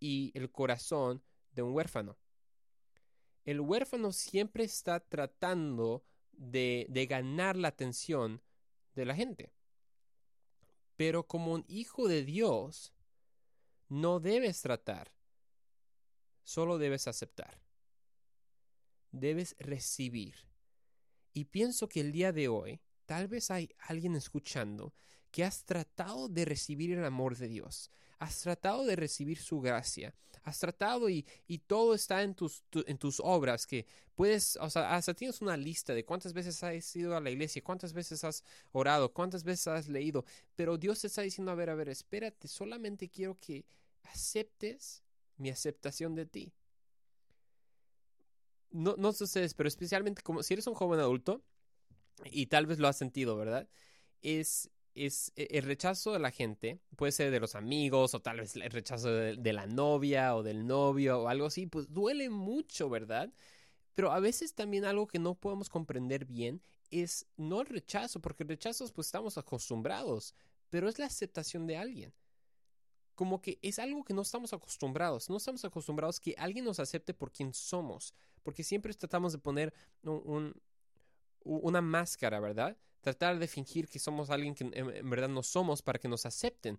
y 0.01 0.33
el 0.35 0.51
corazón 0.51 1.23
de 1.53 1.63
un 1.63 1.73
huérfano. 1.73 2.17
El 3.45 3.61
huérfano 3.61 4.13
siempre 4.13 4.65
está 4.65 5.01
tratando 5.01 6.05
de, 6.33 6.87
de 6.89 7.07
ganar 7.07 7.57
la 7.57 7.69
atención 7.69 8.43
de 8.95 9.05
la 9.05 9.15
gente. 9.15 9.53
Pero 10.97 11.27
como 11.27 11.53
un 11.53 11.65
hijo 11.69 12.09
de 12.09 12.25
Dios, 12.25 12.93
no 13.89 14.21
debes 14.21 14.61
tratar, 14.63 15.13
solo 16.43 16.79
debes 16.79 17.09
aceptar 17.09 17.61
debes 19.13 19.57
recibir. 19.59 20.35
Y 21.33 21.47
pienso 21.47 21.89
que 21.89 22.01
el 22.01 22.13
día 22.13 22.33
de 22.33 22.49
hoy, 22.49 22.81
tal 23.07 23.29
vez 23.29 23.51
hay 23.51 23.71
alguien 23.79 24.17
escuchando 24.17 24.95
que 25.31 25.45
has 25.45 25.65
tratado 25.65 26.29
de 26.29 26.45
recibir 26.45 26.93
el 26.93 27.05
amor 27.05 27.37
de 27.37 27.49
Dios, 27.49 27.91
has 28.19 28.41
tratado 28.41 28.85
de 28.85 28.97
recibir 28.97 29.39
su 29.39 29.61
gracia, 29.61 30.15
has 30.43 30.59
tratado 30.59 31.09
y, 31.09 31.27
y 31.47 31.59
todo 31.59 31.95
está 31.95 32.23
en 32.23 32.35
tus, 32.35 32.65
en 32.87 32.99
tus 32.99 33.21
obras, 33.21 33.67
que 33.67 33.87
puedes, 34.15 34.57
o 34.57 34.71
sea, 34.71 34.95
hasta 34.95 35.15
tienes 35.15 35.41
una 35.41 35.57
lista 35.57 35.95
de 35.95 36.05
cuántas 36.05 36.33
veces 36.33 36.63
has 36.63 36.97
ido 36.97 37.17
a 37.17 37.21
la 37.21 37.31
iglesia, 37.31 37.63
cuántas 37.63 37.93
veces 37.93 38.25
has 38.25 38.43
orado, 38.73 39.13
cuántas 39.13 39.45
veces 39.45 39.69
has 39.69 39.89
leído, 39.89 40.25
pero 40.57 40.79
Dios 40.79 41.01
te 41.01 41.07
está 41.07 41.23
diciendo, 41.23 41.53
a 41.53 41.55
ver, 41.55 41.71
a 41.71 41.75
ver, 41.75 41.89
espérate, 41.89 42.49
solamente 42.49 43.09
quiero 43.09 43.39
que 43.39 43.65
aceptes 44.05 45.03
mi 45.37 45.51
aceptación 45.51 46.15
de 46.15 46.27
ti 46.27 46.53
no, 48.71 48.95
no 48.99 49.13
sé 49.13 49.49
pero 49.57 49.69
especialmente 49.69 50.23
como 50.23 50.43
si 50.43 50.55
eres 50.55 50.67
un 50.67 50.75
joven 50.75 51.01
adulto, 51.01 51.43
y 52.25 52.47
tal 52.47 52.67
vez 52.67 52.79
lo 52.79 52.89
has 52.89 52.97
sentido, 52.97 53.37
¿verdad? 53.37 53.69
Es, 54.23 54.71
es 55.07 55.33
e, 55.37 55.49
el 55.51 55.65
rechazo 55.65 56.13
de 56.13 56.19
la 56.19 56.31
gente, 56.31 56.81
puede 56.97 57.13
ser 57.13 57.31
de 57.31 57.41
los 57.41 57.55
amigos, 57.55 58.15
o 58.15 58.21
tal 58.21 58.41
vez 58.41 58.57
el 58.57 58.71
rechazo 58.71 59.11
de, 59.13 59.53
la 59.53 59.67
novia 59.67 60.37
o 60.37 60.43
del 60.43 60.67
novio 60.67 61.23
o 61.23 61.29
algo 61.29 61.47
así, 61.47 61.67
pues 61.67 61.93
duele 61.93 62.31
mucho, 62.31 62.89
¿verdad? 62.89 63.33
Pero 63.95 64.13
a 64.13 64.21
veces 64.21 64.55
también 64.55 64.85
algo 64.85 65.07
que 65.07 65.19
no 65.19 65.35
podemos 65.35 65.69
comprender 65.69 66.25
bien 66.25 66.63
es 66.91 67.27
no 67.37 67.61
el 67.61 67.67
rechazo, 67.67 68.21
porque 68.21 68.43
el 68.43 68.49
rechazo 68.49 68.87
pues 68.93 69.09
estamos 69.09 69.39
acostumbrados, 69.39 70.35
pero 70.71 70.89
es 70.89 70.99
la 70.99 71.07
aceptación 71.07 71.67
de 71.67 71.77
alguien. 71.77 72.13
Como 73.15 73.43
que 73.43 73.59
es 73.63 73.79
algo 73.79 74.05
que 74.05 74.15
no 74.15 74.23
estamos 74.23 74.53
acostumbrados, 74.53 75.29
no 75.29 75.39
estamos 75.39 75.65
acostumbrados 75.65 76.21
que 76.21 76.35
alguien 76.39 76.65
nos 76.65 76.79
acepte 76.79 77.15
por 77.15 77.33
quien 77.33 77.53
somos, 77.53 78.15
porque 78.43 78.63
siempre 78.63 78.95
tratamos 78.95 79.33
de 79.33 79.39
poner 79.39 79.75
una 81.43 81.83
máscara, 81.83 82.39
¿verdad? 82.39 82.77
Tratar 83.09 83.39
de 83.39 83.49
fingir 83.49 83.89
que 83.89 83.99
somos 83.99 84.29
alguien 84.29 84.55
que 84.55 84.71
en, 84.71 85.09
verdad 85.09 85.31
no 85.31 85.43
somos 85.43 85.81
para 85.81 85.99
que 85.99 86.09
nos 86.09 86.27
acepten. 86.27 86.79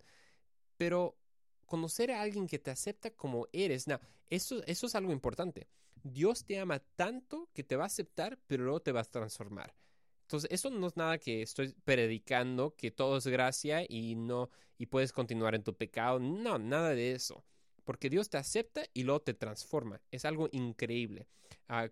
Pero 0.78 1.18
conocer 1.66 2.12
a 2.12 2.22
alguien 2.22 2.46
que 2.46 2.60
te 2.60 2.70
acepta 2.70 3.10
como 3.10 3.48
eres, 3.52 3.88
no, 3.88 4.00
eso, 4.30 4.62
eso 4.68 4.86
es 4.86 4.94
algo 4.94 5.12
importante. 5.12 5.68
Dios 6.04 6.46
te 6.46 6.60
ama 6.60 6.78
tanto 6.96 7.50
que 7.52 7.64
te 7.64 7.76
va 7.76 7.86
a 7.86 7.88
aceptar, 7.88 8.38
pero 8.46 8.64
luego 8.64 8.80
te 8.80 8.92
va 8.92 9.02
a 9.02 9.06
transformar. 9.06 9.76
Entonces, 10.22 10.52
eso 10.52 10.70
no 10.70 10.86
es 10.86 10.96
nada 10.98 11.18
que 11.18 11.42
estoy 11.42 11.74
predicando, 11.84 12.76
que 12.76 12.92
todo 12.92 13.18
es 13.18 13.26
gracia 13.26 13.84
y 13.90 14.14
no, 14.14 14.52
y 14.78 14.86
puedes 14.86 15.12
continuar 15.12 15.56
en 15.56 15.64
tu 15.64 15.76
pecado. 15.76 16.20
No, 16.20 16.60
nada 16.60 16.92
de 16.92 17.14
eso. 17.14 17.44
Porque 17.86 18.12
Dios 18.12 18.30
te 18.30 18.38
acepta 18.38 18.84
y 18.94 19.02
luego 19.02 19.22
te 19.22 19.34
transforma. 19.34 20.00
Es 20.12 20.26
algo 20.26 20.48
increíble. 20.52 21.28
Ah, 21.68 21.90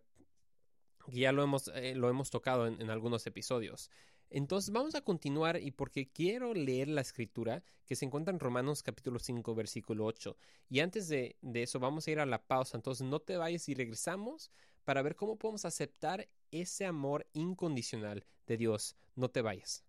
ya 1.07 1.31
lo 1.31 1.43
hemos, 1.43 1.69
eh, 1.69 1.95
lo 1.95 2.09
hemos 2.09 2.29
tocado 2.29 2.67
en, 2.67 2.89
algunos 2.89 3.25
episodios. 3.25 3.89
Entonces 4.29 4.71
vamos 4.71 4.95
a 4.95 5.01
continuar 5.01 5.61
y 5.61 5.71
porque 5.71 6.09
quiero 6.09 6.53
leer 6.53 6.89
la 6.89 7.01
escritura 7.01 7.63
que 7.85 7.95
se 7.95 8.05
encuentra 8.05 8.33
en 8.33 8.39
Romanos 8.39 8.83
capítulo 8.83 9.19
5 9.19 9.55
versículo 9.55 10.05
8. 10.05 10.35
Y 10.69 10.81
antes 10.81 11.07
de, 11.07 11.37
de, 11.41 11.63
eso 11.63 11.79
vamos 11.79 12.07
a 12.07 12.11
ir 12.11 12.19
a 12.19 12.25
la 12.25 12.45
pausa, 12.45 12.77
entonces 12.77 13.07
no 13.07 13.19
te 13.19 13.37
vayas 13.37 13.69
y 13.69 13.73
regresamos 13.73 14.51
para 14.83 15.01
ver 15.01 15.15
cómo 15.15 15.37
podemos 15.37 15.63
aceptar 15.63 16.27
ese 16.51 16.85
amor 16.85 17.25
incondicional 17.33 18.25
de 18.45 18.57
Dios. 18.57 18.95
No 19.15 19.29
te 19.29 19.41
vayas. 19.41 19.85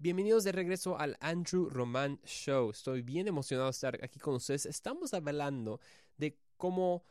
Bienvenidos 0.00 0.44
de 0.44 0.52
regreso 0.52 0.96
al 0.96 1.16
Andrew 1.18 1.68
Roman 1.68 2.20
Show. 2.24 2.70
Estoy 2.70 3.02
bien 3.02 3.26
emocionado 3.26 3.66
de 3.66 3.72
estar 3.72 3.98
aquí 4.04 4.20
con 4.20 4.36
ustedes. 4.36 4.64
Estamos 4.66 5.12
hablando 5.12 5.80
de 6.16 6.38
cómo 6.56 7.02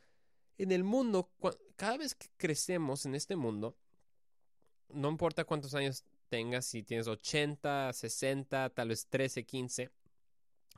en 0.58 0.72
el 0.72 0.84
mundo, 0.84 1.32
cada 1.76 1.98
vez 1.98 2.16
que 2.16 2.28
crecemos 2.38 3.06
en 3.06 3.16
este 3.16 3.36
mundo, 3.36 3.78
no 4.90 5.10
importa 5.10 5.46
cuántos 5.46 5.74
años 5.76 6.04
tengas, 6.30 6.66
si 6.66 6.84
tienes 6.84 7.08
80, 7.08 7.94
60, 7.94 8.70
tal 8.72 8.90
vez 8.90 9.08
13, 9.08 9.46
15, 9.46 9.92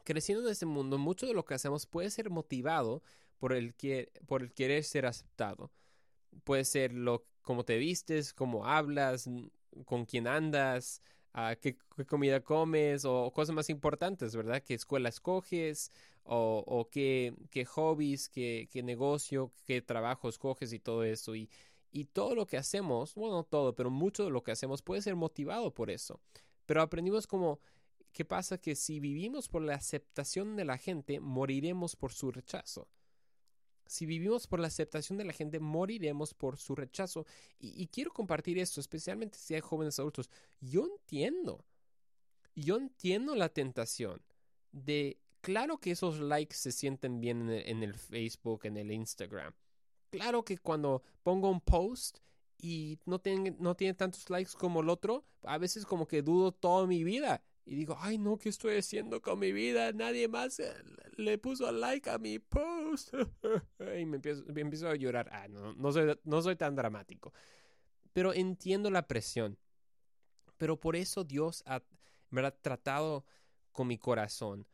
creciendo 0.03 0.45
en 0.45 0.51
este 0.51 0.65
mundo, 0.65 0.97
mucho 0.97 1.27
de 1.27 1.33
lo 1.33 1.45
que 1.45 1.53
hacemos 1.53 1.85
puede 1.85 2.09
ser 2.09 2.29
motivado 2.29 3.03
por 3.37 3.53
el, 3.53 3.73
que, 3.75 4.11
por 4.27 4.41
el 4.41 4.53
querer 4.53 4.83
ser 4.83 5.05
aceptado. 5.05 5.71
Puede 6.43 6.65
ser 6.65 6.93
lo 6.93 7.25
cómo 7.41 7.63
te 7.63 7.77
vistes, 7.77 8.33
cómo 8.33 8.65
hablas, 8.65 9.29
con 9.85 10.05
quién 10.05 10.27
andas, 10.27 11.01
uh, 11.35 11.55
qué, 11.61 11.77
comida 12.07 12.41
comes 12.41 13.05
o 13.05 13.31
cosas 13.31 13.55
más 13.55 13.69
importantes, 13.69 14.35
¿verdad? 14.35 14.63
¿Qué 14.63 14.73
escuela 14.73 15.09
escoges 15.09 15.91
o, 16.23 16.87
qué, 16.91 17.33
hobbies, 17.67 18.29
qué, 18.29 18.81
negocio, 18.83 19.51
qué 19.65 19.81
trabajo 19.81 20.29
escoges 20.29 20.73
y 20.73 20.79
todo 20.79 21.03
eso? 21.03 21.35
Y, 21.35 21.49
todo 22.13 22.35
lo 22.35 22.45
que 22.45 22.57
hacemos, 22.57 23.15
bueno, 23.15 23.43
todo, 23.43 23.73
pero 23.73 23.89
mucho 23.89 24.23
de 24.23 24.29
lo 24.29 24.43
que 24.43 24.51
hacemos 24.51 24.81
puede 24.81 25.01
ser 25.01 25.15
motivado 25.15 25.73
por 25.73 25.89
eso. 25.89 26.21
Pero 26.65 26.81
aprendimos 26.81 27.25
como 27.25 27.59
¿qué 28.11 28.25
pasa? 28.25 28.57
Que 28.59 28.75
si 28.75 28.99
vivimos 28.99 29.49
por 29.49 29.61
la 29.61 29.75
aceptación 29.75 30.55
de 30.55 30.65
la 30.65 30.77
gente, 30.77 31.19
moriremos 31.19 31.95
por 31.95 32.13
su 32.13 32.31
rechazo. 32.31 32.87
Si 33.89 34.05
vivimos 34.05 34.45
por 34.45 34.59
la 34.59 34.67
aceptación 34.67 35.17
de 35.17 35.25
la 35.25 35.33
gente, 35.33 35.59
moriremos 35.59 36.35
por 36.35 36.57
su 36.57 36.75
rechazo. 36.75 37.25
Y, 37.57 37.87
quiero 37.87 38.11
compartir 38.13 38.59
esto, 38.59 38.79
especialmente 38.79 39.39
si 39.39 39.55
hay 39.55 39.61
jóvenes 39.61 39.97
adultos. 39.97 40.29
Yo 40.61 40.85
entiendo, 40.85 41.65
yo 42.53 42.77
entiendo 42.77 43.33
la 43.33 43.49
tentación 43.49 44.21
de, 44.71 45.17
claro 45.41 45.79
que 45.79 45.89
esos 45.89 46.19
likes 46.19 46.55
se 46.55 46.71
sienten 46.71 47.19
bien 47.19 47.49
en 47.49 47.81
el, 47.81 47.95
Facebook, 47.95 48.61
en 48.65 48.77
el 48.77 48.91
Instagram. 48.91 49.55
Claro 50.11 50.45
que 50.45 50.59
cuando 50.59 51.01
pongo 51.23 51.49
un 51.49 51.59
post 51.59 52.19
y 52.59 52.99
no 53.07 53.17
tiene, 53.17 53.55
no 53.57 53.75
tiene 53.75 53.95
tantos 53.95 54.29
likes 54.29 54.51
como 54.55 54.81
el 54.81 54.89
otro, 54.89 55.25
a 55.41 55.57
veces 55.57 55.83
como 55.83 56.07
que 56.07 56.21
dudo 56.21 56.51
toda 56.51 56.85
mi 56.85 57.03
vida 57.03 57.43
y 57.69 57.75
digo, 57.75 57.95
ay 57.99 58.17
no, 58.17 58.39
¿qué 58.39 58.49
estoy 58.49 58.77
haciendo 58.77 59.21
con 59.21 59.37
mi 59.37 59.51
vida? 59.51 59.91
Nadie 59.91 60.27
más 60.27 60.59
eh, 60.59 60.73
le 61.17 61.37
puso 61.37 61.71
like 61.71 62.09
a 62.09 62.17
mi 62.17 62.39
post. 62.39 63.13
y 63.79 64.05
me 64.05 64.17
empiezo, 64.17 64.89
a 64.89 64.95
llorar. 64.95 65.29
Ah, 65.31 65.47
no, 65.47 65.75
no 65.75 65.91
soy, 65.91 66.17
no 66.23 66.41
soy 66.41 66.55
tan 66.55 66.75
dramático. 66.75 67.31
Pero 68.11 68.33
entiendo 68.33 68.89
la 68.89 69.07
presión. 69.07 69.59
Pero 70.57 70.79
por 70.79 70.95
eso 70.95 71.23
Dios 71.23 71.63
me 72.31 72.41
ha 72.41 72.49
tratado 72.49 73.23
con 73.71 73.85
mi 73.85 73.99
corazón 73.99 74.65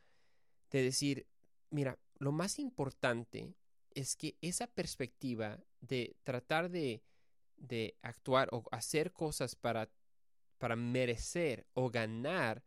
de 0.72 0.82
decir, 0.82 1.28
mira, 1.72 2.00
lo 2.18 2.32
más 2.32 2.60
importante 2.60 3.58
es 3.92 4.16
que 4.16 4.38
esa 4.40 4.68
perspectiva 4.68 5.60
de 5.82 6.16
tratar 6.24 6.70
de, 6.70 7.04
de 7.58 7.98
actuar 8.02 8.48
o 8.54 8.64
hacer 8.72 9.12
cosas 9.12 9.54
para, 9.54 9.90
para 10.60 10.78
merecer 10.78 11.68
o 11.74 11.92
ganar 11.92 12.64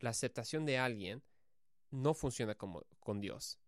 la 0.00 0.10
aceptación 0.10 0.64
de 0.66 0.78
alguien 0.78 1.22
no 1.90 2.14
funciona 2.14 2.54
como 2.54 2.84
con 3.00 3.20
Dios. 3.20 3.58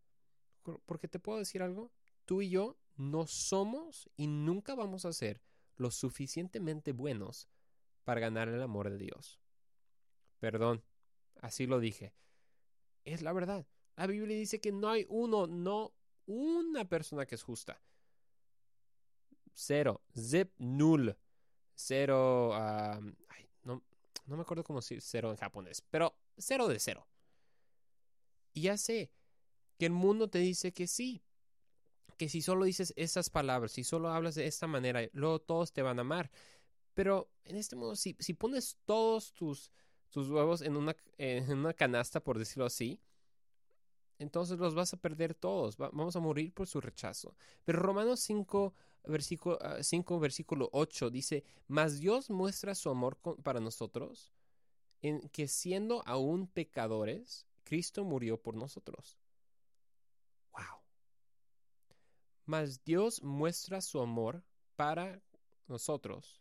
Porque 0.87 1.09
te 1.09 1.19
puedo 1.19 1.39
decir 1.39 1.63
algo, 1.63 1.91
tú 2.25 2.43
y 2.43 2.51
yo 2.51 2.79
no 2.97 3.27
somos 3.27 4.11
y 4.17 4.27
nunca 4.27 4.75
vamos 4.75 5.05
a 5.05 5.13
ser 5.13 5.43
lo 5.77 5.91
suficientemente 5.91 6.93
buenos 6.93 7.49
para 8.05 8.21
ganar 8.21 8.49
el 8.49 8.63
amor 8.63 8.91
de 8.91 8.99
Dios. 8.99 9.41
Perdón, 10.39 10.85
así 11.41 11.67
lo 11.67 11.81
dije. 11.81 12.15
Es 13.05 13.23
la 13.23 13.33
verdad. 13.33 13.67
La 13.97 14.07
Biblia 14.07 14.37
dice 14.37 14.61
que 14.61 14.73
no 14.73 14.89
hay 14.89 15.07
uno, 15.09 15.47
no 15.47 15.95
una 16.27 16.89
persona 16.89 17.27
que 17.27 17.35
es 17.35 17.43
justa. 17.43 17.83
Cero, 19.53 20.03
zip, 20.15 20.53
null. 20.59 21.17
Cero, 21.75 22.51
no, 23.63 23.83
no 24.27 24.37
me 24.37 24.43
acuerdo 24.43 24.65
cómo 24.65 24.81
decir 24.81 25.01
cero 25.01 25.31
en 25.31 25.37
japonés, 25.37 25.83
pero 25.91 26.15
cero 26.41 26.69
de 26.69 26.79
cero. 26.79 27.07
Y 28.53 28.63
ya 28.63 28.77
sé 28.77 29.13
que 29.79 29.87
el 29.87 29.93
mundo 29.93 30.29
te 30.29 30.39
dice 30.39 30.73
que 30.73 30.87
sí, 30.87 31.23
que 32.17 32.29
si 32.29 32.43
solo 32.43 32.65
dices 32.65 32.93
esas 32.97 33.31
palabras, 33.31 33.73
si 33.73 33.85
solo 33.85 34.11
hablas 34.11 34.35
de 34.35 34.47
esta 34.47 34.67
manera, 34.67 35.09
luego 35.13 35.41
todos 35.41 35.73
te 35.73 35.83
van 35.83 35.99
a 35.99 36.03
amar. 36.03 36.31
Pero 36.95 37.31
en 37.45 37.57
este 37.57 37.77
mundo, 37.77 37.97
si, 37.97 38.17
si 38.19 38.35
pones 38.35 38.77
todos 38.85 39.33
tus, 39.33 39.73
tus 40.11 40.29
huevos 40.29 40.61
en 40.61 40.77
una, 40.77 40.95
en 41.17 41.51
una 41.51 41.73
canasta, 41.73 42.23
por 42.23 42.39
decirlo 42.39 42.67
así, 42.67 43.01
entonces 44.19 44.59
los 44.59 44.75
vas 44.75 44.93
a 44.93 44.99
perder 44.99 45.35
todos, 45.35 45.79
vamos 45.79 46.15
a 46.15 46.21
morir 46.21 46.53
por 46.53 46.67
su 46.67 46.81
rechazo. 46.81 47.35
Pero 47.65 47.81
Romanos 47.81 48.21
5, 48.21 48.75
versículo, 49.05 49.59
5, 49.81 50.15
ah, 50.15 50.19
versículo 50.19 50.69
8 50.73 51.09
dice, 51.09 51.43
mas 51.69 52.01
Dios 52.01 52.29
muestra 52.29 52.75
su 52.75 52.91
amor 52.91 53.17
para 53.43 53.61
nosotros 53.61 54.35
en 55.02 55.28
que 55.30 55.49
siendo 55.49 56.02
aún 56.07 56.47
pecadores, 56.47 57.47
Cristo 57.64 58.04
murió 58.04 58.40
por 58.40 58.54
nosotros. 58.57 59.19
Wow. 60.52 60.80
Mas 62.45 62.85
Dios 62.85 63.23
muestra 63.23 63.80
su 63.80 64.00
amor 64.00 64.45
para 64.76 65.23
nosotros 65.66 66.40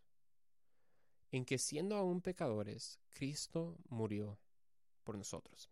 en 1.31 1.45
que 1.45 1.57
siendo 1.57 1.95
aún 1.95 2.21
pecadores, 2.21 2.99
Cristo 3.09 3.77
murió 3.87 4.39
por 5.03 5.17
nosotros. 5.17 5.69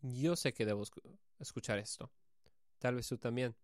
Yo 0.00 0.36
sé 0.36 0.54
que 0.54 0.64
debo 0.64 0.84
escuchar 1.38 1.78
esto. 1.78 2.10
Tal 2.78 2.94
vez 2.94 3.08
tú 3.08 3.18
también. 3.18 3.54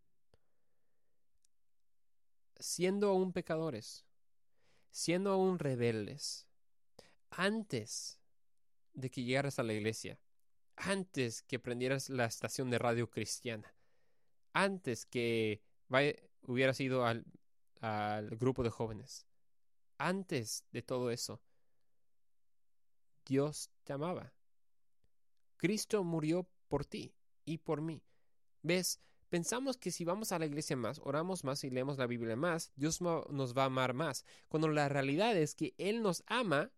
Siendo 2.59 3.09
aún 3.09 3.33
pecadores, 3.33 4.05
siendo 4.91 5.33
aún 5.33 5.59
rebeldes, 5.59 6.47
antes 7.37 8.21
de 8.93 9.11
que 9.11 9.25
llegaras 9.25 9.59
a 9.59 9.63
la 9.63 9.73
iglesia, 9.73 10.19
antes 10.77 11.43
que 11.43 11.59
prendieras 11.59 12.09
la 12.09 12.25
estación 12.27 12.71
de 12.71 12.79
radio 12.79 13.11
cristiana, 13.11 13.75
antes 14.53 15.07
que 15.07 15.63
hubieras 16.43 16.81
ido 16.81 17.05
al, 17.05 17.25
al 17.81 18.31
grupo 18.37 18.63
de 18.63 18.71
jóvenes, 18.71 19.27
antes 19.99 20.65
de 20.73 20.83
todo 20.83 21.11
eso, 21.11 21.41
Dios 23.25 23.71
te 23.85 23.93
amaba. 23.93 24.33
Cristo 25.57 26.05
murió 26.05 26.49
por 26.69 26.85
ti 26.85 27.15
y 27.45 27.59
por 27.59 27.81
mí. 27.81 28.03
¿Ves? 28.63 29.01
Pensamos 29.29 29.77
que 29.77 29.91
si 29.91 30.05
vamos 30.05 30.31
a 30.31 30.39
la 30.39 30.47
iglesia 30.47 30.77
más, 30.77 31.01
oramos 31.03 31.43
más 31.43 31.65
y 31.65 31.71
leemos 31.71 31.99
la 31.99 32.07
Biblia 32.07 32.37
más, 32.37 32.71
Dios 32.77 33.01
nos 33.01 33.57
va 33.57 33.63
a 33.63 33.67
amar 33.67 33.93
más, 33.93 34.25
cuando 34.49 34.69
la 34.69 34.89
realidad 34.89 35.37
es 35.37 35.55
que 35.55 35.75
Él 35.77 36.03
nos 36.03 36.23
ama 36.27 36.71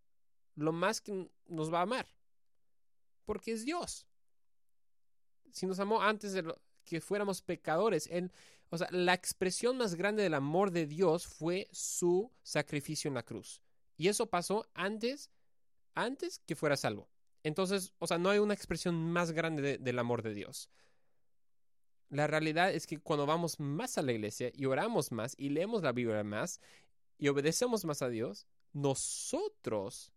lo 0.57 0.73
más 0.73 1.01
que 1.01 1.31
nos 1.47 1.73
va 1.73 1.79
a 1.79 1.83
amar. 1.83 2.07
Porque 3.25 3.53
es 3.53 3.65
Dios. 3.65 4.07
si 5.53 5.67
nos 5.67 5.79
amó 5.81 6.03
antes 6.03 6.33
de 6.33 6.45
que 6.87 7.01
fuéramos 7.01 7.43
pecadores. 7.43 8.09
Él, 8.11 8.33
o 8.71 8.79
sea, 8.79 8.89
la 8.91 9.13
expresión 9.13 9.77
más 9.77 9.95
grande 9.95 10.23
del 10.23 10.35
amor 10.35 10.71
de 10.71 10.87
Dios 10.87 11.27
fue 11.27 11.69
su 11.73 12.33
sacrificio 12.43 13.09
en 13.09 13.15
la 13.15 13.23
cruz. 13.23 13.61
Y 13.99 14.09
eso 14.09 14.27
pasó 14.27 14.67
antes, 14.75 15.31
antes 15.95 16.41
que 16.47 16.57
fuera 16.57 16.77
salvo. 16.77 17.09
Entonces, 17.43 17.93
o 17.99 18.07
sea, 18.07 18.19
no 18.19 18.31
hay 18.31 18.39
una 18.39 18.55
expresión 18.55 18.95
más 19.13 19.33
grande 19.33 19.79
del 19.79 19.99
amor 19.99 20.23
de 20.23 20.35
Dios. 20.35 20.71
La 22.09 22.27
realidad 22.27 22.73
es 22.73 22.87
que 22.87 22.99
cuando 22.99 23.27
vamos 23.27 23.59
más 23.59 23.99
a 23.99 24.03
la 24.03 24.13
iglesia 24.13 24.51
y 24.55 24.67
oramos 24.67 25.11
más 25.13 25.35
y 25.37 25.51
leemos 25.51 25.83
la 25.83 25.93
Biblia 25.93 26.23
más 26.23 26.61
y 27.19 27.29
obedecemos 27.29 27.85
más 27.85 28.03
a 28.03 28.09
Dios, 28.09 28.47
nosotros 28.73 30.13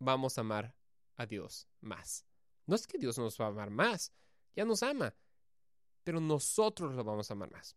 vamos 0.00 0.36
a 0.36 0.40
amar 0.40 0.74
a 1.16 1.26
Dios 1.26 1.68
más. 1.80 2.26
No 2.66 2.74
es 2.74 2.86
que 2.86 2.98
Dios 2.98 3.18
nos 3.18 3.40
va 3.40 3.46
a 3.46 3.48
amar 3.48 3.70
más, 3.70 4.12
ya 4.56 4.64
nos 4.64 4.82
ama, 4.82 5.14
pero 6.02 6.20
nosotros 6.20 6.94
lo 6.94 7.04
vamos 7.04 7.30
a 7.30 7.34
amar 7.34 7.50
más. 7.52 7.76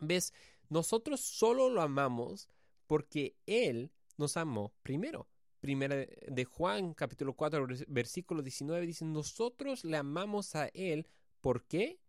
¿Ves? 0.00 0.32
Nosotros 0.68 1.20
solo 1.20 1.68
lo 1.68 1.82
amamos 1.82 2.48
porque 2.86 3.36
Él 3.46 3.92
nos 4.16 4.36
amó 4.36 4.72
primero. 4.82 5.28
Primera 5.60 5.96
de 5.96 6.44
Juan, 6.44 6.92
capítulo 6.94 7.34
4, 7.34 7.66
versículo 7.88 8.42
19, 8.42 8.86
dice, 8.86 9.04
nosotros 9.04 9.84
le 9.84 9.96
amamos 9.96 10.54
a 10.54 10.66
Él. 10.68 11.08
¿Por 11.40 11.64
qué? 11.64 12.00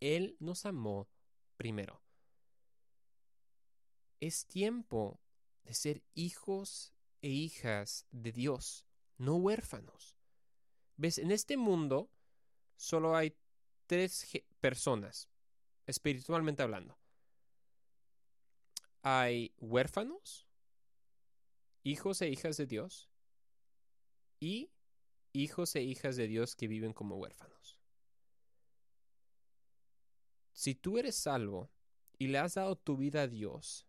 Él 0.00 0.36
nos 0.38 0.66
amó 0.66 1.08
primero. 1.56 2.02
Es 4.20 4.46
tiempo 4.46 5.18
de 5.64 5.72
ser 5.72 6.02
hijos 6.14 6.94
e 7.22 7.28
hijas 7.28 8.06
de 8.10 8.32
Dios, 8.32 8.86
no 9.18 9.36
huérfanos. 9.36 10.16
¿Ves? 10.96 11.18
En 11.18 11.30
este 11.30 11.56
mundo 11.56 12.10
solo 12.76 13.16
hay 13.16 13.36
tres 13.86 14.26
personas, 14.60 15.28
espiritualmente 15.86 16.62
hablando. 16.62 16.98
Hay 19.02 19.54
huérfanos, 19.58 20.46
hijos 21.82 22.20
e 22.22 22.28
hijas 22.28 22.56
de 22.56 22.66
Dios 22.66 23.10
y 24.40 24.70
hijos 25.32 25.74
e 25.76 25.82
hijas 25.82 26.16
de 26.16 26.26
Dios 26.26 26.54
que 26.54 26.68
viven 26.68 26.92
como 26.92 27.16
huérfanos. 27.16 27.80
Si 30.52 30.74
tú 30.74 30.98
eres 30.98 31.16
salvo 31.16 31.70
y 32.18 32.26
le 32.26 32.38
has 32.38 32.54
dado 32.54 32.76
tu 32.76 32.96
vida 32.96 33.22
a 33.22 33.28
Dios, 33.28 33.86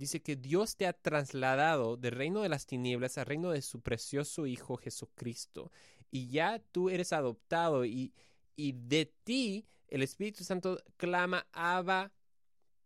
dice 0.00 0.22
que 0.22 0.34
Dios 0.34 0.76
te 0.76 0.86
ha 0.86 0.94
trasladado 0.94 1.98
del 1.98 2.12
reino 2.12 2.40
de 2.40 2.48
las 2.48 2.64
tinieblas 2.64 3.18
al 3.18 3.26
reino 3.26 3.50
de 3.50 3.60
su 3.60 3.82
precioso 3.82 4.46
Hijo 4.46 4.78
Jesucristo. 4.78 5.70
Y 6.10 6.28
ya 6.28 6.58
tú 6.72 6.88
eres 6.88 7.12
adoptado 7.12 7.84
y, 7.84 8.14
y 8.56 8.72
de 8.72 9.14
ti 9.24 9.68
el 9.88 10.02
Espíritu 10.02 10.42
Santo 10.42 10.82
clama, 10.96 11.46
Abba, 11.52 12.12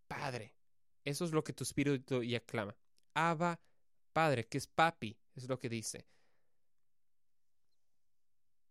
Padre. 0.09 0.57
Eso 1.05 1.25
es 1.25 1.31
lo 1.31 1.45
que 1.45 1.53
tu 1.53 1.63
espíritu 1.63 2.21
ya 2.25 2.41
clama. 2.41 2.77
Abba, 3.15 3.61
Padre, 4.13 4.49
que 4.49 4.59
es 4.59 4.67
papi, 4.67 5.17
es 5.37 5.49
lo 5.49 5.61
que 5.61 5.69
dice. 5.69 6.09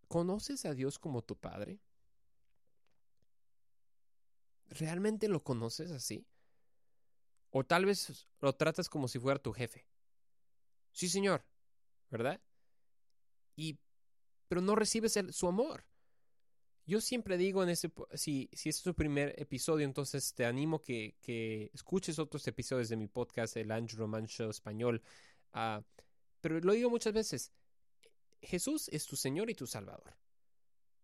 ¿Conoces 0.09 0.65
a 0.65 0.73
Dios 0.73 0.99
como 0.99 1.21
tu 1.21 1.37
Padre? 1.37 1.79
¿Realmente 4.67 5.29
lo 5.29 5.41
conoces 5.41 5.91
así? 5.91 6.27
O 7.55 7.63
tal 7.63 7.85
vez 7.85 8.27
lo 8.41 8.53
tratas 8.53 8.89
como 8.89 9.07
si 9.07 9.19
fuera 9.19 9.39
tu 9.39 9.53
jefe. 9.53 9.85
Sí, 10.91 11.07
señor, 11.07 11.45
¿verdad? 12.09 12.41
Y 13.55 13.77
pero 14.47 14.59
no 14.59 14.75
recibes 14.75 15.19
su 15.29 15.47
amor. 15.47 15.85
Yo 16.85 16.99
siempre 16.99 17.37
digo 17.37 17.63
en 17.63 17.69
ese, 17.69 17.91
si, 18.13 18.49
si 18.51 18.69
este 18.69 18.79
es 18.79 18.83
tu 18.83 18.95
primer 18.95 19.35
episodio, 19.37 19.85
entonces 19.85 20.33
te 20.33 20.45
animo 20.45 20.81
que, 20.81 21.15
que 21.21 21.69
escuches 21.73 22.19
otros 22.19 22.45
episodios 22.47 22.89
de 22.89 22.97
mi 22.97 23.07
podcast, 23.07 23.55
el 23.55 23.71
Andrew 23.71 23.99
Roman 23.99 24.27
Show 24.27 24.49
español. 24.49 25.01
Uh, 25.53 25.81
pero 26.41 26.59
lo 26.59 26.73
digo 26.73 26.89
muchas 26.89 27.13
veces, 27.13 27.53
Jesús 28.41 28.89
es 28.89 29.05
tu 29.05 29.15
Señor 29.15 29.49
y 29.51 29.55
tu 29.55 29.67
Salvador. 29.67 30.17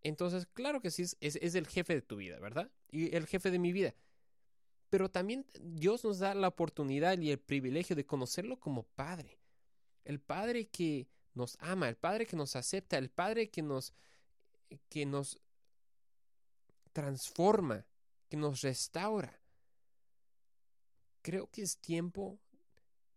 Entonces, 0.01 0.47
claro 0.47 0.81
que 0.81 0.89
sí, 0.89 1.03
es, 1.03 1.17
es, 1.19 1.55
el 1.55 1.67
jefe 1.67 1.93
de 1.93 2.01
tu 2.01 2.17
vida, 2.17 2.39
¿verdad? 2.39 2.71
Y 2.91 3.15
el 3.15 3.27
jefe 3.27 3.51
de 3.51 3.59
mi 3.59 3.71
vida. 3.71 3.93
Pero 4.89 5.09
también 5.09 5.45
Dios 5.61 6.03
nos 6.03 6.19
da 6.19 6.33
la 6.33 6.47
oportunidad 6.47 7.17
y 7.19 7.31
el 7.31 7.39
privilegio 7.39 7.95
de 7.95 8.05
conocerlo 8.05 8.59
como 8.59 8.83
Padre. 8.83 9.39
El 10.03 10.19
Padre 10.19 10.67
que 10.67 11.07
nos 11.33 11.57
ama, 11.59 11.87
el 11.87 11.95
Padre 11.95 12.25
que 12.25 12.35
nos 12.35 12.55
acepta, 12.55 12.97
el 12.97 13.09
Padre 13.09 13.49
que 13.49 13.61
nos, 13.61 13.93
que 14.89 15.05
nos 15.05 15.39
transforma, 16.91 17.85
que 18.27 18.37
nos 18.37 18.61
restaura. 18.61 19.39
Creo 21.21 21.49
que 21.51 21.61
es 21.61 21.77
tiempo 21.77 22.39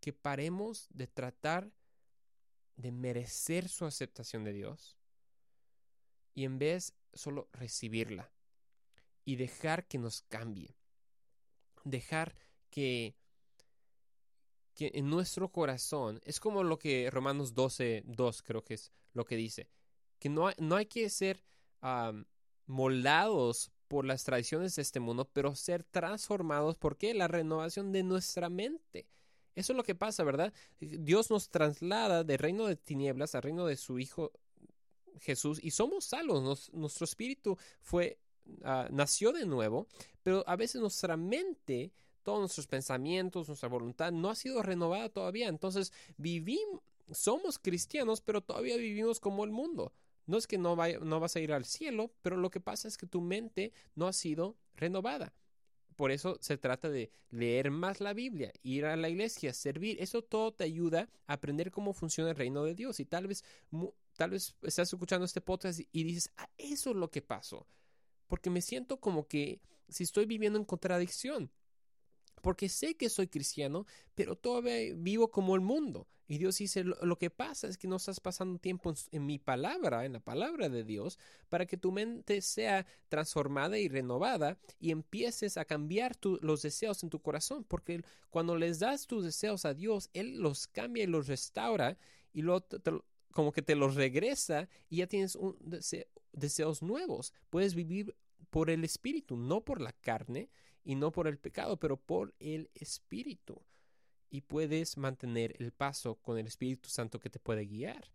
que 0.01 0.13
paremos 0.13 0.89
de 0.91 1.07
tratar 1.07 1.73
de 2.77 2.91
merecer 2.91 3.69
su 3.69 3.85
aceptación 3.85 4.45
de 4.45 4.53
Dios 4.53 4.99
y 6.35 6.45
en 6.45 6.59
vez 6.59 6.95
solo 7.15 7.49
recibirla 7.53 8.33
y 9.25 9.37
dejar 9.37 9.87
que 9.87 9.99
nos 9.99 10.23
cambie. 10.23 10.77
Dejar 11.85 12.35
que, 12.71 13.15
que 14.75 14.93
en 14.95 15.11
nuestro 15.11 15.49
corazón, 15.51 16.21
es 16.25 16.41
como 16.41 16.63
lo 16.63 16.79
que 16.79 17.11
Romanos 17.11 17.55
12, 17.55 18.05
2 18.07 18.43
creo 18.43 18.65
que 18.65 18.75
es 18.75 18.93
lo 19.13 19.25
que 19.25 19.37
dice, 19.37 19.69
que 20.19 20.29
no 20.29 20.49
hay, 20.49 20.55
no 20.59 20.77
hay 20.77 20.87
que 20.87 21.09
ser 21.11 21.43
moldados 22.67 23.73
por 23.89 24.07
las 24.07 24.25
tradiciones 24.25 24.75
de 24.77 24.83
este 24.83 25.01
mundo, 25.01 25.29
pero 25.33 25.55
ser 25.55 25.85
transformados 25.85 26.79
por 26.79 26.97
qué? 26.97 27.13
La 27.13 27.29
renovación 27.29 27.93
de 27.93 28.03
nuestra 28.03 28.49
mente. 28.49 29.07
Eso 29.55 29.73
es 29.73 29.77
lo 29.77 29.83
que 29.83 29.95
pasa, 29.95 30.25
¿verdad? 30.25 30.53
Dios 30.81 31.31
nos 31.31 31.51
traslada 31.51 32.25
del 32.25 32.39
reino 32.39 32.67
de 32.67 32.77
tinieblas 32.77 33.35
al 33.35 33.43
reino 33.43 33.67
de 33.67 33.77
su 33.77 33.99
Hijo 33.99 34.33
Jesús 35.21 35.61
y 35.63 35.73
somos 35.73 36.05
salvos. 36.07 36.71
nuestro 36.73 37.05
espíritu 37.05 37.59
fue, 37.81 38.19
ah, 38.65 38.89
nació 38.91 39.33
de 39.33 39.47
nuevo, 39.47 39.87
pero 40.23 40.45
a 40.47 40.57
veces 40.57 40.81
nuestra 40.81 41.17
mente, 41.17 41.93
todos 42.23 42.41
nuestros 42.41 42.67
pensamientos, 42.67 43.49
nuestra 43.49 43.69
voluntad 43.69 44.13
no 44.13 44.31
ha 44.31 44.35
sido 44.35 44.63
renovada 44.63 45.09
todavía. 45.09 45.49
Entonces 45.49 45.93
vivimos, 46.17 46.81
somos 47.11 47.59
cristianos, 47.59 48.21
pero 48.21 48.41
todavía 48.41 48.77
vivimos 48.77 49.21
como 49.21 49.45
el 49.45 49.51
mundo. 49.51 49.93
No 50.27 50.39
es 50.39 50.47
que 50.47 50.59
no, 50.59 50.77
no 50.77 51.21
vas 51.21 51.37
a 51.37 51.41
ir 51.41 51.53
al 51.53 51.65
cielo, 51.65 52.13
pero 52.23 52.37
lo 52.37 52.51
que 52.51 52.61
pasa 52.61 52.87
es 52.87 52.97
que 52.97 53.07
tu 53.07 53.21
mente 53.21 53.73
no 53.95 54.07
ha 54.07 54.13
sido 54.13 54.57
renovada. 54.77 55.35
Por 55.97 56.11
eso 56.11 56.39
se 56.41 56.57
trata 56.57 56.89
de 56.89 57.11
leer 57.31 57.71
más 57.71 58.01
la 58.01 58.15
Biblia, 58.15 58.53
ir 58.63 58.87
a 58.87 58.97
la 58.97 59.09
iglesia, 59.09 59.53
servir. 59.53 60.01
Eso 60.01 60.23
todo 60.23 60.53
te 60.53 60.65
ayuda 60.65 61.09
a 61.27 61.35
aprender 61.35 61.71
cómo 61.71 61.93
funciona 61.93 62.31
el 62.31 62.37
reino 62.37 62.65
de 62.65 62.75
Dios. 62.75 62.99
Y 63.01 63.05
tal 63.05 63.27
vez 63.27 63.45
tal 64.17 64.31
vez 64.31 64.55
estás 64.63 64.93
escuchando 64.93 65.25
este 65.25 65.41
podcast 65.41 65.81
y 65.91 66.05
dices, 66.05 66.33
ah, 66.37 66.49
eso 66.57 66.91
es 66.91 66.97
lo 66.97 67.11
que 67.11 67.23
pasó. 67.23 67.67
Porque 68.33 68.49
me 68.49 68.63
siento 68.63 68.99
como 68.99 69.29
que 69.29 69.61
si 69.91 70.05
estoy 70.05 70.25
viviendo 70.25 70.59
en 70.59 70.65
contradicción. 70.65 71.51
Porque 72.41 72.71
sé 72.71 72.97
que 72.97 73.11
soy 73.11 73.29
cristiano, 73.29 73.85
pero 74.15 74.37
todavía 74.37 74.95
vivo 74.97 75.31
como 75.31 75.55
el 75.55 75.61
mundo. 75.61 76.09
Y 76.27 76.39
Dios 76.39 76.57
dice, 76.57 76.83
lo, 76.83 77.19
que 77.19 77.29
pasa 77.29 77.69
es 77.69 77.77
que 77.77 77.89
no 77.89 77.97
estás 77.97 78.21
pasando 78.21 78.59
tiempo 78.59 78.95
en, 79.11 79.27
mi 79.27 79.39
palabra, 79.39 80.07
en 80.07 80.15
la 80.15 80.21
palabra 80.21 80.71
de 80.71 80.83
Dios, 80.83 81.19
para 81.51 81.67
que 81.67 81.77
tu 81.77 81.93
mente 81.93 82.41
sea 82.41 82.87
transformada 83.11 83.79
y 83.79 83.87
renovada 83.87 84.59
y 84.81 84.93
empieces 84.93 85.59
a 85.59 85.67
cambiar 85.67 86.17
los 86.41 86.63
deseos 86.63 87.03
en 87.03 87.11
tu 87.11 87.21
corazón. 87.21 87.65
Porque 87.65 88.03
cuando 88.31 88.57
les 88.57 88.79
das 88.79 89.07
tus 89.07 89.25
deseos 89.25 89.67
a 89.67 89.75
Dios, 89.75 90.09
Él 90.15 90.39
los 90.39 90.69
cambia 90.69 91.05
y 91.05 91.07
los 91.07 91.27
restaura 91.27 91.99
y 92.33 92.41
luego 92.41 92.65
como 93.33 93.53
que 93.53 93.61
te 93.61 93.75
los 93.75 93.95
regresa 93.95 94.71
y 94.89 94.99
ya 94.99 95.07
tienes 95.07 95.37
deseos 96.33 96.83
nuevos. 96.83 97.33
Puedes 97.51 97.75
vivir 97.75 98.17
por 98.53 98.69
el 98.69 98.85
espíritu, 98.85 99.35
no 99.39 99.65
por 99.65 99.81
la 99.81 99.95
carne 99.95 100.51
y 100.85 100.95
no 100.95 101.11
por 101.11 101.27
el 101.27 101.39
pecado, 101.39 101.79
pero 101.81 101.97
por 101.97 102.35
el 102.39 102.71
espíritu. 102.75 103.63
Y 104.29 104.43
puedes 104.43 104.99
mantener 104.99 105.57
el 105.59 105.73
paso 105.73 106.17
con 106.17 106.37
el 106.37 106.47
Espíritu 106.47 106.91
Santo 106.91 107.19
que 107.19 107.31
te 107.31 107.39
puede 107.39 107.65
guiar. 107.65 108.13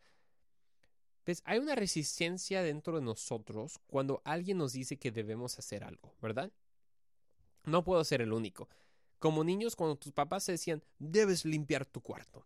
¿Ves? 1.25 1.41
Hay 1.43 1.57
una 1.57 1.73
resistencia 1.73 2.61
dentro 2.61 2.95
de 2.95 3.01
nosotros 3.01 3.79
cuando 3.87 4.21
alguien 4.25 4.59
nos 4.59 4.73
dice 4.73 4.97
que 4.97 5.11
debemos 5.11 5.57
hacer 5.57 5.83
algo, 5.83 6.13
¿verdad? 6.21 6.51
No 7.65 7.83
puedo 7.83 8.03
ser 8.03 8.21
el 8.21 8.31
único. 8.31 8.69
Como 9.17 9.43
niños, 9.43 9.75
cuando 9.75 9.95
tus 9.95 10.11
papás 10.11 10.43
se 10.43 10.51
decían, 10.51 10.83
debes 10.99 11.45
limpiar 11.45 11.83
tu 11.83 12.01
cuarto, 12.01 12.45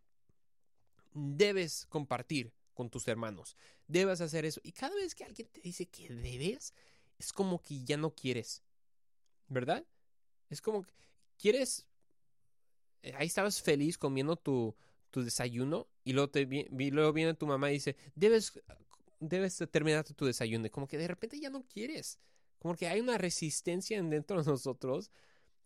debes 1.14 1.86
compartir, 1.88 2.54
con 2.74 2.90
tus 2.90 3.08
hermanos. 3.08 3.56
Debes 3.88 4.22
hacer 4.22 4.46
eso. 4.46 4.60
Y 4.64 4.72
cada 4.72 4.96
vez 4.96 5.14
que 5.16 5.24
alguien 5.24 5.48
te 5.50 5.62
dice 5.62 5.88
que 5.88 6.10
debes, 6.10 6.74
es 7.22 7.32
como 7.32 7.62
que 7.62 7.84
ya 7.84 7.98
no 7.98 8.16
quieres. 8.16 8.64
¿Verdad? 9.48 9.86
Es 10.50 10.62
como 10.62 10.82
que 10.84 10.94
quieres... 11.38 11.86
Eh, 13.04 13.14
ahí 13.18 13.28
estabas 13.28 13.62
feliz 13.62 13.98
comiendo 13.98 14.36
tu, 14.36 14.76
tu 15.12 15.24
desayuno 15.24 15.88
y 16.04 16.14
luego, 16.14 16.30
te, 16.30 16.46
viene 16.46 17.34
tu 17.34 17.46
mamá 17.48 17.70
y 17.70 17.74
dice, 17.74 17.96
debes 18.16 18.54
debes 19.20 19.64
terminar 19.72 20.04
tu 20.04 20.26
desayuno, 20.26 20.70
como 20.72 20.88
que 20.88 20.98
de 20.98 21.08
repente 21.08 21.40
ya 21.40 21.52
no 21.52 21.64
quieres, 21.68 22.20
como 22.58 22.76
que 22.76 22.88
hay 22.88 23.00
una 23.00 23.18
resistencia 23.18 24.02
dentro 24.02 24.42
de 24.42 24.52
nosotros 24.52 25.12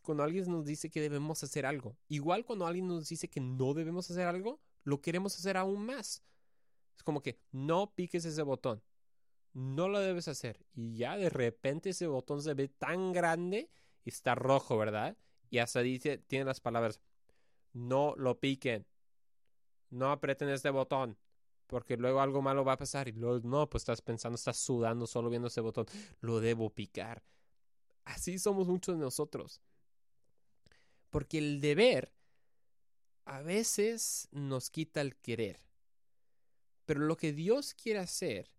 cuando 0.02 0.24
alguien 0.24 0.52
nos 0.52 0.66
dice 0.66 0.90
que 0.90 1.02
debemos 1.02 1.42
hacer 1.44 1.66
algo. 1.66 1.98
Igual 2.10 2.46
cuando 2.46 2.68
alguien 2.68 2.88
nos 2.88 3.08
dice 3.08 3.30
que 3.30 3.40
no 3.40 3.74
debemos 3.74 4.12
hacer 4.12 4.28
algo, 4.28 4.62
lo 4.84 5.02
queremos 5.02 5.38
hacer 5.38 5.58
aún 5.58 5.86
más. 5.86 6.22
Es 6.96 7.04
como 7.04 7.22
que 7.22 7.40
no 7.52 7.94
piques 7.96 8.26
ese 8.26 8.42
botón. 8.44 8.84
No 9.56 9.88
lo 9.88 10.02
debes 10.02 10.28
hacer. 10.28 10.60
Y 10.74 10.98
ya 10.98 11.16
de 11.16 11.30
repente 11.30 11.92
ese 11.92 12.08
botón 12.08 12.42
se 12.42 12.54
ve 12.54 12.68
tan 12.68 13.14
grande 13.14 13.70
y 14.04 14.10
está 14.10 14.36
rojo, 14.36 14.78
¿verdad? 14.78 15.18
Y 15.50 15.60
hasta 15.60 15.80
dice, 15.80 16.18
tiene 16.18 16.44
las 16.44 16.60
palabras, 16.60 17.00
no 17.72 18.14
lo 18.18 18.38
piquen. 18.38 18.86
No 19.90 20.12
aprieten 20.12 20.50
este 20.50 20.70
botón. 20.72 21.18
Porque 21.68 21.96
luego 21.96 22.20
algo 22.20 22.42
malo 22.42 22.66
va 22.66 22.74
a 22.74 22.78
pasar. 22.78 23.08
Y 23.08 23.14
luego, 23.14 23.48
no, 23.48 23.70
pues 23.70 23.84
estás 23.84 24.02
pensando, 24.02 24.36
estás 24.36 24.58
sudando 24.58 25.08
solo 25.08 25.30
viendo 25.30 25.48
ese 25.48 25.62
botón. 25.62 25.86
Lo 26.20 26.42
debo 26.42 26.70
picar. 26.70 27.24
Así 28.04 28.38
somos 28.40 28.68
muchos 28.68 28.96
de 28.96 29.02
nosotros. 29.02 29.62
Porque 31.10 31.38
el 31.38 31.62
deber 31.62 32.14
a 33.24 33.42
veces 33.42 34.28
nos 34.32 34.70
quita 34.70 35.00
el 35.00 35.16
querer. 35.16 35.62
Pero 36.86 37.00
lo 37.00 37.16
que 37.16 37.32
Dios 37.32 37.74
quiere 37.74 38.00
hacer 38.00 38.55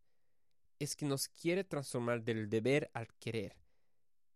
es 0.78 0.96
que 0.96 1.06
nos 1.06 1.28
quiere 1.28 1.64
transformar 1.64 2.22
del 2.22 2.48
deber 2.48 2.90
al 2.94 3.08
querer. 3.18 3.56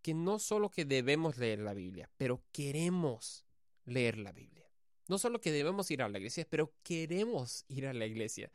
Que 0.03 0.15
no 0.15 0.39
solo 0.39 0.71
que 0.71 0.85
debemos 0.85 1.37
leer 1.37 1.61
la 1.61 1.75
Biblia, 1.75 2.11
pero 2.17 2.43
queremos 2.53 3.45
leer 3.85 4.19
la 4.19 4.33
Biblia. 4.33 4.71
No 5.09 5.19
solo 5.19 5.41
que 5.41 5.53
debemos 5.53 5.91
ir 5.91 6.03
a 6.03 6.09
la 6.09 6.19
iglesia, 6.19 6.47
pero 6.49 6.73
queremos 6.83 7.65
ir 7.69 7.87
a 7.87 7.93
la 7.93 8.07
iglesia. 8.07 8.53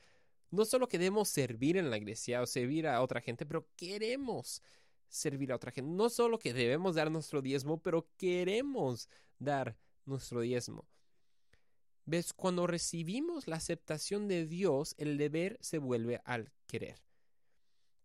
No 0.51 0.65
solo 0.65 0.87
que 0.87 0.97
debemos 0.97 1.29
servir 1.29 1.77
en 1.77 1.89
la 1.89 1.97
iglesia 1.97 2.41
o 2.41 2.45
servir 2.45 2.87
a 2.87 3.01
otra 3.01 3.21
gente, 3.21 3.45
pero 3.45 3.67
queremos 3.75 4.61
servir 5.09 5.51
a 5.51 5.55
otra 5.55 5.71
gente. 5.71 5.91
No 5.91 6.09
solo 6.09 6.39
que 6.39 6.53
debemos 6.53 6.95
dar 6.95 7.11
nuestro 7.11 7.41
diezmo, 7.41 7.81
pero 7.81 8.07
queremos 8.17 9.09
dar 9.37 9.77
nuestro 10.05 10.41
diezmo. 10.41 10.87
¿Ves? 12.05 12.33
Cuando 12.33 12.67
recibimos 12.67 13.47
la 13.47 13.55
aceptación 13.55 14.27
de 14.27 14.45
Dios, 14.45 14.95
el 14.97 15.17
deber 15.17 15.57
se 15.59 15.79
vuelve 15.79 16.21
al 16.23 16.51
querer. 16.67 17.01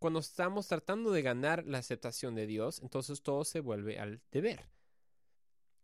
Cuando 0.01 0.21
estamos 0.21 0.67
tratando 0.67 1.13
de 1.13 1.21
ganar 1.21 1.67
la 1.67 1.77
aceptación 1.77 2.35
de 2.35 2.47
Dios, 2.47 2.81
entonces 2.81 3.21
todo 3.21 3.45
se 3.45 3.61
vuelve 3.61 3.99
al 3.99 4.23
deber. 4.33 4.71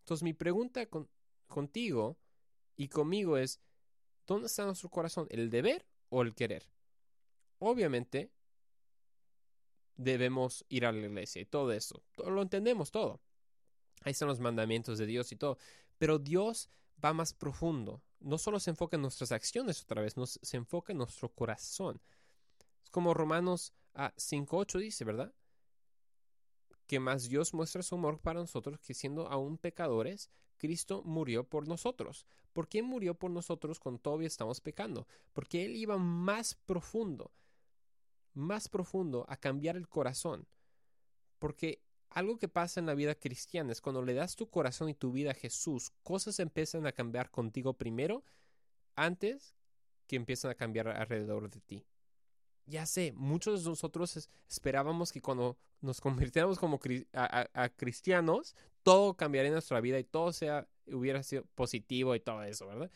Entonces 0.00 0.22
mi 0.22 0.32
pregunta 0.32 0.88
contigo 1.46 2.16
y 2.76 2.88
conmigo 2.88 3.36
es, 3.36 3.60
¿dónde 4.26 4.46
está 4.46 4.64
nuestro 4.64 4.88
corazón? 4.88 5.26
¿El 5.28 5.50
deber 5.50 5.86
o 6.08 6.22
el 6.22 6.34
querer? 6.34 6.64
Obviamente, 7.58 8.32
debemos 9.96 10.64
ir 10.70 10.86
a 10.86 10.92
la 10.92 11.00
iglesia 11.00 11.42
y 11.42 11.44
todo 11.44 11.70
eso. 11.72 12.02
Lo 12.16 12.40
entendemos 12.40 12.90
todo. 12.90 13.20
Ahí 14.00 14.12
están 14.12 14.28
los 14.28 14.40
mandamientos 14.40 14.96
de 14.96 15.04
Dios 15.04 15.30
y 15.30 15.36
todo. 15.36 15.58
Pero 15.98 16.18
Dios 16.18 16.70
va 17.04 17.12
más 17.12 17.34
profundo. 17.34 18.02
No 18.20 18.38
solo 18.38 18.60
se 18.60 18.70
enfoca 18.70 18.96
en 18.96 19.02
nuestras 19.02 19.30
acciones 19.30 19.82
otra 19.82 20.00
vez, 20.00 20.16
nos, 20.16 20.40
se 20.40 20.56
enfoca 20.56 20.92
en 20.92 20.98
nuestro 20.98 21.28
corazón. 21.28 22.00
Es 22.82 22.88
como 22.88 23.12
Romanos 23.12 23.74
5.8 23.96 24.76
ah, 24.76 24.78
dice, 24.78 25.04
¿verdad? 25.04 25.32
Que 26.86 27.00
más 27.00 27.28
Dios 27.28 27.54
muestra 27.54 27.82
su 27.82 27.94
amor 27.96 28.20
para 28.20 28.40
nosotros 28.40 28.78
que 28.80 28.94
siendo 28.94 29.26
aún 29.28 29.58
pecadores, 29.58 30.30
Cristo 30.56 31.02
murió 31.04 31.44
por 31.44 31.66
nosotros. 31.66 32.26
¿Por 32.52 32.68
qué 32.68 32.82
murió 32.82 33.14
por 33.14 33.30
nosotros 33.30 33.78
cuando 33.78 34.00
todavía 34.00 34.28
estamos 34.28 34.60
pecando? 34.60 35.06
Porque 35.32 35.64
Él 35.64 35.76
iba 35.76 35.98
más 35.98 36.54
profundo, 36.54 37.32
más 38.34 38.68
profundo 38.68 39.26
a 39.28 39.36
cambiar 39.36 39.76
el 39.76 39.88
corazón. 39.88 40.46
Porque 41.38 41.82
algo 42.10 42.38
que 42.38 42.48
pasa 42.48 42.80
en 42.80 42.86
la 42.86 42.94
vida 42.94 43.14
cristiana 43.14 43.72
es 43.72 43.80
cuando 43.80 44.02
le 44.02 44.14
das 44.14 44.36
tu 44.36 44.48
corazón 44.48 44.88
y 44.88 44.94
tu 44.94 45.12
vida 45.12 45.32
a 45.32 45.34
Jesús, 45.34 45.90
cosas 46.02 46.38
empiezan 46.40 46.86
a 46.86 46.92
cambiar 46.92 47.30
contigo 47.30 47.74
primero 47.74 48.24
antes 48.94 49.54
que 50.06 50.16
empiezan 50.16 50.50
a 50.50 50.54
cambiar 50.54 50.88
alrededor 50.88 51.50
de 51.50 51.60
ti. 51.60 51.86
Ya 52.66 52.84
sé, 52.84 53.12
muchos 53.12 53.62
de 53.62 53.70
nosotros 53.70 54.28
esperábamos 54.48 55.12
que 55.12 55.22
cuando 55.22 55.56
nos 55.80 56.00
convirtiéramos 56.00 56.58
como 56.58 56.80
a, 57.12 57.68
cristianos, 57.76 58.56
todo 58.82 59.16
cambiaría 59.16 59.48
en 59.48 59.54
nuestra 59.54 59.80
vida 59.80 59.98
y 59.98 60.04
todo 60.04 60.32
sea, 60.32 60.68
hubiera 60.86 61.22
sido 61.22 61.44
positivo 61.54 62.14
y 62.14 62.20
todo 62.20 62.42
eso, 62.42 62.66
¿verdad? 62.66 62.90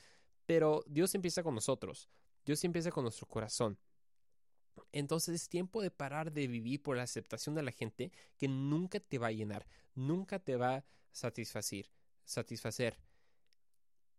Pero 0.46 0.82
Dios 0.86 1.14
empieza 1.14 1.44
con 1.44 1.54
nosotros. 1.54 2.08
Dios 2.44 2.64
empieza 2.64 2.90
con 2.90 3.04
nuestro 3.04 3.26
corazón. 3.26 3.78
Entonces 4.92 5.34
es 5.34 5.48
tiempo 5.48 5.82
de 5.82 5.90
parar 5.90 6.32
de 6.32 6.48
vivir 6.48 6.82
por 6.82 6.96
la 6.96 7.04
aceptación 7.04 7.54
de 7.54 7.62
la 7.62 7.72
gente 7.72 8.12
que 8.36 8.48
nunca 8.48 8.98
te 8.98 9.18
va 9.18 9.28
a 9.28 9.32
llenar, 9.32 9.66
nunca 9.94 10.38
te 10.38 10.56
va 10.56 10.76
a 10.76 10.84
satisfacer. 11.12 11.90
satisfacer. 12.24 12.98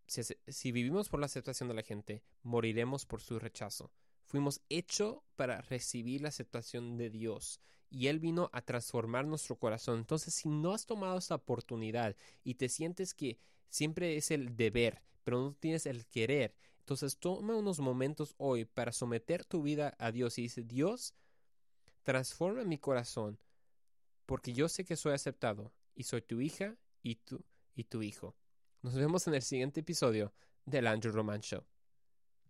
Si, 0.08 0.72
vivimos 0.72 1.08
por 1.08 1.22
la 1.22 1.28
aceptación 1.28 1.70
de 1.70 1.76
la 1.76 1.84
gente, 1.84 2.22
moriremos 2.44 3.06
por 3.06 3.22
su 3.22 3.40
rechazo. 3.40 3.92
Fuimos 4.32 4.62
hechos 4.70 5.18
para 5.36 5.60
recibir 5.64 6.22
la 6.22 6.30
aceptación 6.30 6.96
de 6.96 7.10
Dios 7.10 7.60
y 7.90 8.08
Él 8.08 8.22
vino 8.22 8.50
a 8.54 8.62
transformar 8.62 9.26
nuestro 9.26 9.58
corazón. 9.58 10.00
Entonces, 10.00 10.34
si 10.34 10.48
no 10.48 10.72
has 10.72 10.86
tomado 10.86 11.18
esta 11.18 11.36
oportunidad 11.36 12.16
y 12.42 12.54
te 12.54 12.70
sientes 12.70 13.14
que 13.14 13.38
siempre 13.68 14.16
es 14.16 14.32
el 14.32 14.56
deber, 14.56 15.02
pero 15.26 15.42
no 15.42 15.54
tienes 15.60 15.86
el 15.86 16.06
querer, 16.06 16.56
entonces 16.80 17.18
toma 17.18 17.58
unos 17.58 17.82
momentos 17.82 18.34
hoy 18.38 18.64
para 18.64 18.94
someter 18.94 19.44
tu 19.44 19.64
vida 19.64 19.98
a 20.00 20.14
Dios 20.14 20.38
y 20.38 20.44
dice, 20.44 20.64
Dios, 20.64 21.14
transforma 22.04 22.64
mi 22.64 22.78
corazón, 22.78 23.38
porque 24.26 24.54
yo 24.54 24.70
sé 24.70 24.86
que 24.86 24.96
soy 24.96 25.12
aceptado 25.12 25.74
y 25.94 26.04
soy 26.04 26.22
tu 26.22 26.40
hija 26.40 26.78
y 27.04 27.16
tu, 27.16 27.44
y 27.76 27.84
tu 27.84 28.02
hijo. 28.02 28.34
Nos 28.82 28.96
vemos 28.96 29.28
en 29.28 29.34
el 29.34 29.42
siguiente 29.42 29.82
episodio 29.82 30.32
del 30.66 30.88
Andrew 30.88 31.12
Roman 31.12 31.42
Show. 31.42 31.66